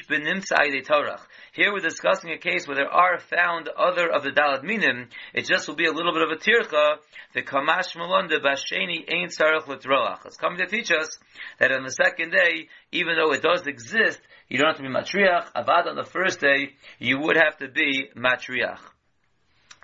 benimsa 0.09 0.57
torach. 0.85 1.21
Here 1.53 1.71
we're 1.71 1.79
discussing 1.79 2.31
a 2.31 2.37
case 2.37 2.67
where 2.67 2.75
there 2.75 2.89
are 2.89 3.17
found 3.17 3.69
other 3.69 4.11
of 4.11 4.23
the 4.23 4.31
dalad 4.31 4.63
minim. 4.63 5.07
It 5.33 5.45
just 5.45 5.67
will 5.67 5.75
be 5.75 5.85
a 5.85 5.91
little 5.91 6.11
bit 6.11 6.23
of 6.23 6.31
a 6.31 6.35
tircha. 6.35 6.97
The 7.33 7.43
kamash 7.43 7.95
malonde 7.95 8.33
basheni 8.43 9.05
ain't 9.07 9.31
sarach 9.31 9.67
l'troach. 9.67 10.25
It's 10.25 10.37
coming 10.37 10.59
to 10.59 10.67
teach 10.67 10.91
us 10.91 11.17
that 11.59 11.71
on 11.71 11.83
the 11.83 11.91
second 11.91 12.31
day, 12.31 12.67
even 12.91 13.15
though 13.15 13.31
it 13.31 13.41
does 13.41 13.65
exist, 13.65 14.19
you 14.47 14.57
don't 14.57 14.67
have 14.67 14.77
to 14.77 14.83
be 14.83 14.89
matriach. 14.89 15.51
Avad 15.53 15.87
on 15.87 15.95
the 15.95 16.03
first 16.03 16.39
day, 16.39 16.73
you 16.99 17.19
would 17.19 17.37
have 17.37 17.57
to 17.57 17.67
be 17.67 18.09
matriach. 18.15 18.79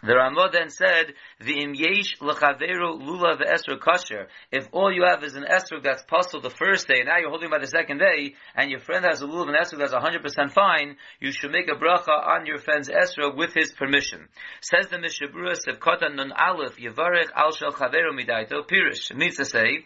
The 0.03 0.15
Ramah 0.15 0.49
then 0.51 0.69
said, 0.69 1.13
"V'im 1.39 1.75
l'chaveru 2.19 2.99
lula 2.99 3.37
ve'esrog 3.37 3.79
kosher." 3.81 4.27
If 4.51 4.67
all 4.71 4.91
you 4.91 5.03
have 5.03 5.23
is 5.23 5.35
an 5.35 5.45
esrog 5.45 5.83
that's 5.83 6.01
possible 6.03 6.41
the 6.41 6.49
first 6.49 6.87
day, 6.87 6.99
and 6.99 7.07
now 7.07 7.17
you're 7.17 7.29
holding 7.29 7.51
by 7.51 7.59
the 7.59 7.67
second 7.67 7.99
day, 7.99 8.35
and 8.55 8.71
your 8.71 8.79
friend 8.79 9.05
has 9.05 9.21
a 9.21 9.27
lulav 9.27 9.49
and 9.49 9.57
esrog 9.57 9.77
that's 9.77 9.93
100% 9.93 10.51
fine, 10.51 10.97
you 11.19 11.31
should 11.31 11.51
make 11.51 11.69
a 11.69 11.75
bracha 11.75 12.09
on 12.09 12.47
your 12.47 12.57
friend's 12.57 12.89
esrog 12.89 13.35
with 13.35 13.53
his 13.53 13.71
permission. 13.73 14.27
Says 14.61 14.87
the 14.87 14.97
Mishabura 14.97 15.55
Sevkota 15.55 16.13
Nun 16.13 16.31
Aleph 16.31 16.77
Yevarech 16.77 17.29
Al 17.35 17.51
Shel 17.51 17.71
Chaveru 17.71 18.11
Midaito 18.11 18.67
Pirish. 18.67 19.11
It 19.11 19.17
means 19.17 19.37
to 19.37 19.45
say, 19.45 19.85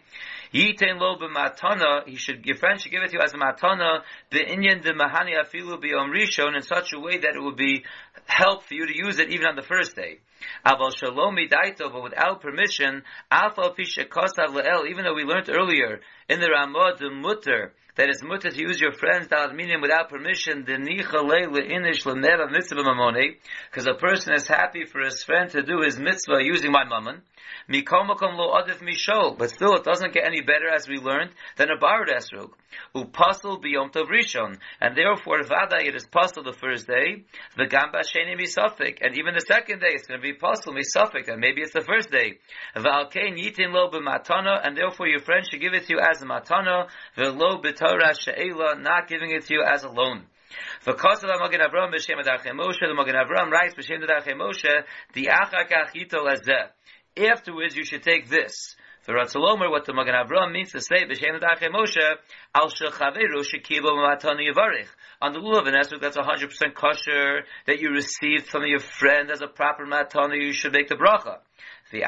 Yitain 0.54 0.98
lo 0.98 1.16
b'matana, 1.18 2.06
he 2.08 2.16
should, 2.16 2.46
your 2.46 2.56
friend 2.56 2.80
should 2.80 2.92
give 2.92 3.02
it 3.02 3.08
to 3.08 3.14
you 3.14 3.20
as 3.22 3.34
a 3.34 3.36
matana, 3.36 4.02
be'inyan 4.30 4.82
de 4.82 4.94
mahani 4.94 5.34
afilu 5.36 5.82
b'yom 5.82 6.14
rishon, 6.14 6.56
in 6.56 6.62
such 6.62 6.94
a 6.94 6.98
way 6.98 7.18
that 7.18 7.34
it 7.34 7.42
would 7.42 7.56
be 7.56 7.84
help 8.26 8.64
for 8.64 8.74
you 8.74 8.86
to 8.86 8.96
use 8.96 9.18
it 9.18 9.30
even 9.30 9.46
on 9.46 9.56
the 9.56 9.62
first 9.62 9.94
day. 9.94 10.05
Aval 10.64 10.96
shalom 10.96 11.36
midaito, 11.36 11.92
but 11.92 12.02
without 12.02 12.40
permission, 12.40 13.02
afal 13.30 13.76
pisha 13.76 14.06
kosav 14.06 14.48
le'el, 14.48 14.88
even 14.88 15.04
though 15.04 15.14
we 15.14 15.24
learned 15.24 15.48
earlier 15.48 16.00
in 16.28 16.40
the 16.40 16.50
Ramah, 16.50 16.96
the 16.98 17.10
mutter, 17.10 17.72
that 17.96 18.08
it's 18.08 18.22
mutter 18.22 18.50
to 18.50 18.60
use 18.60 18.80
your 18.80 18.92
friend's 18.92 19.28
minim 19.54 19.80
without 19.80 20.08
permission, 20.08 20.64
because 23.70 23.86
a 23.86 23.94
person 23.94 24.34
is 24.34 24.46
happy 24.46 24.84
for 24.84 25.00
his 25.00 25.22
friend 25.24 25.50
to 25.50 25.62
do 25.62 25.80
his 25.80 25.98
mitzvah 25.98 26.42
using 26.42 26.70
my 26.70 26.84
mammon. 26.84 27.22
But 27.68 29.50
still 29.50 29.74
it 29.74 29.84
doesn't 29.84 30.12
get 30.12 30.24
any 30.24 30.40
better 30.40 30.68
as 30.72 30.88
we 30.88 30.98
learned 30.98 31.30
than 31.56 31.70
a 31.70 31.76
barad 31.76 32.10
esrog. 32.10 32.52
Upasul 32.94 33.62
biyom 33.62 33.90
tov 33.90 34.08
rishon, 34.08 34.58
and 34.80 34.94
therefore 34.96 35.42
vada 35.44 35.78
it 35.80 35.94
is 35.94 36.06
pasul 36.06 36.44
the 36.44 36.52
first 36.52 36.86
day, 36.86 37.24
the 37.56 37.66
gamba 37.66 38.02
sheni 38.02 38.36
misafik, 38.38 38.98
and 39.00 39.16
even 39.16 39.32
the 39.34 39.40
second 39.40 39.80
day 39.80 39.92
it's 39.92 40.06
going 40.06 40.20
to 40.20 40.22
be 40.22 40.34
pasul 40.34 40.74
misafik, 40.74 41.28
and 41.28 41.40
maybe 41.40 41.62
it's 41.62 41.72
the 41.72 41.80
first 41.80 42.10
day. 42.10 42.38
V'alkein 42.76 43.38
yitin 43.38 43.72
lo 43.72 43.88
b'matana, 43.90 44.60
and 44.62 44.76
therefore 44.76 45.06
your 45.08 45.20
friend 45.20 45.46
should 45.48 45.60
give 45.60 45.72
it 45.72 45.86
to 45.86 45.94
you 45.94 46.00
as 46.00 46.20
a 46.20 46.26
matana, 46.26 46.88
v'lo 47.16 47.62
b'torah 47.86 48.18
she'ela, 48.18 48.76
not 48.78 49.08
giving 49.08 49.30
it 49.30 49.46
to 49.46 49.54
you 49.54 49.62
as 49.62 49.84
a 49.84 49.88
loan. 49.88 50.24
Because 50.84 51.22
of 51.24 51.30
Magen 51.40 51.60
Avram 51.60 51.92
b'shem 51.92 52.20
Adachei 52.22 52.52
Moshe, 52.52 52.80
the 52.80 52.94
Magen 52.94 53.14
Avram 53.14 53.50
writes 53.50 53.74
b'shem 53.74 54.04
Adachei 54.04 54.34
Moshe, 54.34 54.84
the 55.12 55.28
achakach 55.32 55.92
yito 55.94 56.24
lazeh. 56.24 56.68
Afterwards, 57.18 57.76
you 57.76 57.84
should 57.84 58.02
take 58.02 58.28
this. 58.28 58.76
For 59.02 59.14
Ratzalomer, 59.14 59.70
what 59.70 59.84
the 59.84 59.94
Magen 59.94 60.14
Avram 60.14 60.52
means 60.52 60.72
to 60.72 60.80
say, 60.80 61.04
B'Shem 61.04 61.40
Dache 61.40 61.70
Moshe, 61.70 62.16
Al 62.54 62.68
Shechaveru 62.68 63.44
Shekibo 63.44 63.90
Matani 63.92 64.50
Yavarich. 64.52 64.88
On 65.22 65.32
the 65.32 65.38
Lulav 65.38 65.66
and 65.66 65.76
Esrog, 65.76 66.00
that's 66.00 66.16
100% 66.16 66.74
kosher, 66.74 67.44
that 67.66 67.80
you 67.80 67.90
received 67.90 68.48
from 68.48 68.66
your 68.66 68.80
friend 68.80 69.30
as 69.30 69.40
a 69.40 69.46
proper 69.46 69.86
matana, 69.86 70.36
you 70.36 70.52
should 70.52 70.72
make 70.72 70.88
the 70.88 70.96
bracha. 70.96 71.38
And 71.92 72.02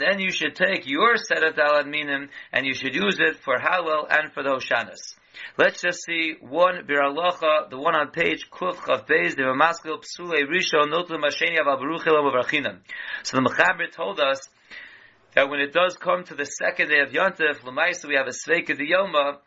then 0.00 0.20
you 0.20 0.30
should 0.30 0.54
take 0.56 0.86
your 0.86 1.14
of 1.14 1.54
dalad 1.54 1.86
minim 1.86 2.30
and 2.52 2.66
you 2.66 2.74
should 2.74 2.94
use 2.94 3.18
it 3.20 3.36
for 3.36 3.58
halal 3.58 4.06
and 4.10 4.32
for 4.32 4.42
the 4.42 4.50
hoshanas. 4.50 5.14
Let's 5.58 5.82
just 5.82 6.04
see 6.04 6.34
one 6.40 6.86
biralacha, 6.86 7.68
the 7.70 7.78
one 7.78 7.94
on 7.94 8.10
page 8.10 8.50
Kuf 8.50 8.76
Chav 8.76 9.06
Beis, 9.06 9.36
the 9.36 9.42
Ramaskil 9.42 10.02
Psule 10.02 10.44
Rishon 10.46 10.90
Notu 10.90 11.18
Masheni 11.18 11.58
Av 11.60 11.66
Abaruchil 11.78 12.78
So 13.22 13.36
the 13.36 13.42
Mechaber 13.42 13.90
told 13.90 14.20
us 14.20 14.40
that 15.34 15.48
when 15.48 15.60
it 15.60 15.72
does 15.72 15.96
come 15.96 16.24
to 16.24 16.34
the 16.34 16.44
second 16.44 16.88
day 16.88 17.00
of 17.00 17.10
Yontif, 17.10 17.60
Lamaisa, 17.60 18.08
we 18.08 18.16
have 18.16 18.26
a 18.26 18.30
Sveika 18.30 18.78
Diyoma, 18.78 19.38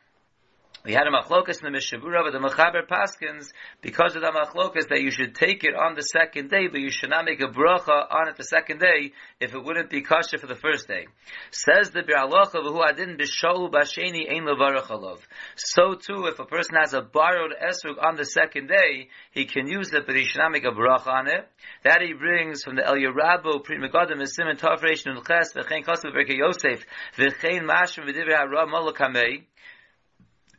we 0.86 0.94
had 0.94 1.08
a 1.08 1.12
machlokas 1.12 1.64
in 1.64 1.74
the 1.74 1.78
Mishabura, 1.78 2.24
but 2.24 2.32
the 2.32 2.40
Mechaber 2.40 2.86
Paskins, 2.88 3.52
because 3.82 4.16
of 4.16 4.22
the 4.22 4.32
machlokas, 4.32 4.90
that 4.90 5.02
you 5.02 5.10
should 5.10 5.34
take 5.34 5.64
it 5.64 5.74
on 5.74 5.96
the 5.96 6.04
second 6.04 6.52
day, 6.52 6.68
but 6.68 6.80
you 6.80 6.92
should 6.92 7.10
not 7.10 7.26
make 7.26 7.42
a 7.42 7.48
bracha 7.48 8.06
on 8.12 8.28
it 8.28 8.38
the 8.38 8.44
second 8.44 8.80
day, 8.80 9.12
if 9.40 9.56
it 9.56 9.64
wouldn't 9.64 9.90
be 9.90 10.02
kosher 10.02 10.38
for 10.38 10.46
the 10.46 10.56
first 10.56 10.88
day. 10.88 11.08
Says 11.50 11.90
the 11.90 12.02
Biralocha, 12.02 12.62
who 12.62 12.84
adin 12.84 13.18
b'shahu 13.18 13.72
b'asheni 13.72 14.32
ein 14.32 14.46
levarachalov. 14.46 15.20
So 15.56 15.96
too, 15.96 16.28
if 16.28 16.38
a 16.38 16.46
person 16.46 16.76
has 16.76 16.94
a 16.94 17.02
borrowed 17.02 17.54
esrog 17.60 18.04
on 18.06 18.16
the 18.16 18.26
second 18.26 18.68
day, 18.68 19.10
he 19.32 19.46
can 19.46 19.68
use 19.68 19.92
it, 19.92 20.06
but 20.06 20.16
he 20.16 20.26
should 20.26 20.40
not 20.40 20.52
make 20.52 20.66
a 20.66 20.72
bracha 20.72 21.08
on 21.08 21.28
it. 21.28 21.50
That 21.84 22.04
he 22.04 22.14
brings 22.14 22.64
from 22.64 22.76
the 22.76 22.86
El 22.86 22.96
Yerabo, 22.96 23.64
Pri 23.64 23.78
Megadim, 23.78 24.24
Simon 24.28 24.58
Tafresh, 24.58 25.06
Nulches, 25.08 25.56
V'chein 25.56 25.84
Kosev, 25.84 26.14
V'chein 26.14 26.38
Yosef, 26.38 26.86
V'chein 27.18 27.64
Mashim, 27.64 28.06
V'divir 28.08 28.38
HaRam, 28.38 28.70
Molokamei, 28.70 29.46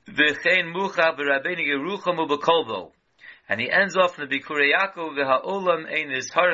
V'chein 0.08 0.72
mucha. 0.72 1.14
And 3.48 3.60
he 3.60 3.70
ends 3.70 3.96
off 3.96 4.18
in 4.18 4.28
the 4.28 4.38
Bikurei 4.38 4.72
Yaakov, 4.72 5.16
v'ha'olam 5.16 5.86
ein 5.86 6.10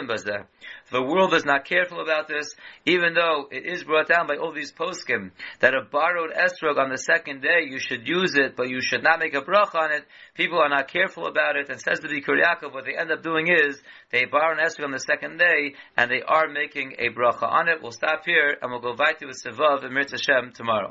bazeh. 0.07 0.45
The 0.91 1.03
world 1.03 1.33
is 1.33 1.45
not 1.45 1.65
careful 1.65 2.01
about 2.01 2.29
this, 2.29 2.55
even 2.85 3.15
though 3.15 3.49
it 3.51 3.65
is 3.65 3.85
brought 3.85 4.09
down 4.09 4.27
by 4.27 4.37
all 4.37 4.53
these 4.53 4.73
poskim 4.73 5.31
that 5.61 5.75
a 5.75 5.83
borrowed 5.91 6.33
esrog 6.33 6.77
on 6.79 6.91
the 6.91 6.99
second 6.99 7.41
day, 7.41 7.65
you 7.67 7.79
should 7.79 8.07
use 8.07 8.35
it, 8.35 8.57
but 8.57 8.69
you 8.69 8.83
should 8.83 9.03
not 9.03 9.21
make 9.21 9.35
a 9.35 9.41
bracha 9.41 9.75
on 9.75 9.93
it. 9.93 10.05
People 10.35 10.59
are 10.59 10.69
not 10.69 10.89
careful 10.89 11.27
about 11.27 11.57
it, 11.57 11.71
and 11.71 11.81
says 11.81 12.01
the 12.01 12.09
Bikur 12.09 12.39
Yaakov, 12.43 12.75
what 12.75 12.85
they 12.85 12.97
end 12.97 13.11
up 13.11 13.23
doing 13.23 13.49
is, 13.49 13.81
they 14.11 14.27
borrow 14.27 14.59
an 14.59 14.65
esrog 14.65 14.85
on 14.85 14.93
the 14.93 14.99
second 14.99 15.39
day, 15.39 15.75
and 15.97 16.11
they 16.11 16.23
are 16.23 16.49
making 16.49 16.97
a 16.99 17.09
bracha 17.09 17.45
on 17.45 17.69
it. 17.69 17.83
We'll 17.83 17.93
stop 17.93 18.25
here, 18.27 18.57
and 18.61 18.71
we'll 18.71 18.81
go 18.81 18.97
back 18.97 19.19
to 19.21 19.27
with 19.27 19.43
Sevav 19.43 19.85
and 19.85 19.95
Mirz 19.95 20.11
Hashem 20.11 20.53
tomorrow. 20.53 20.91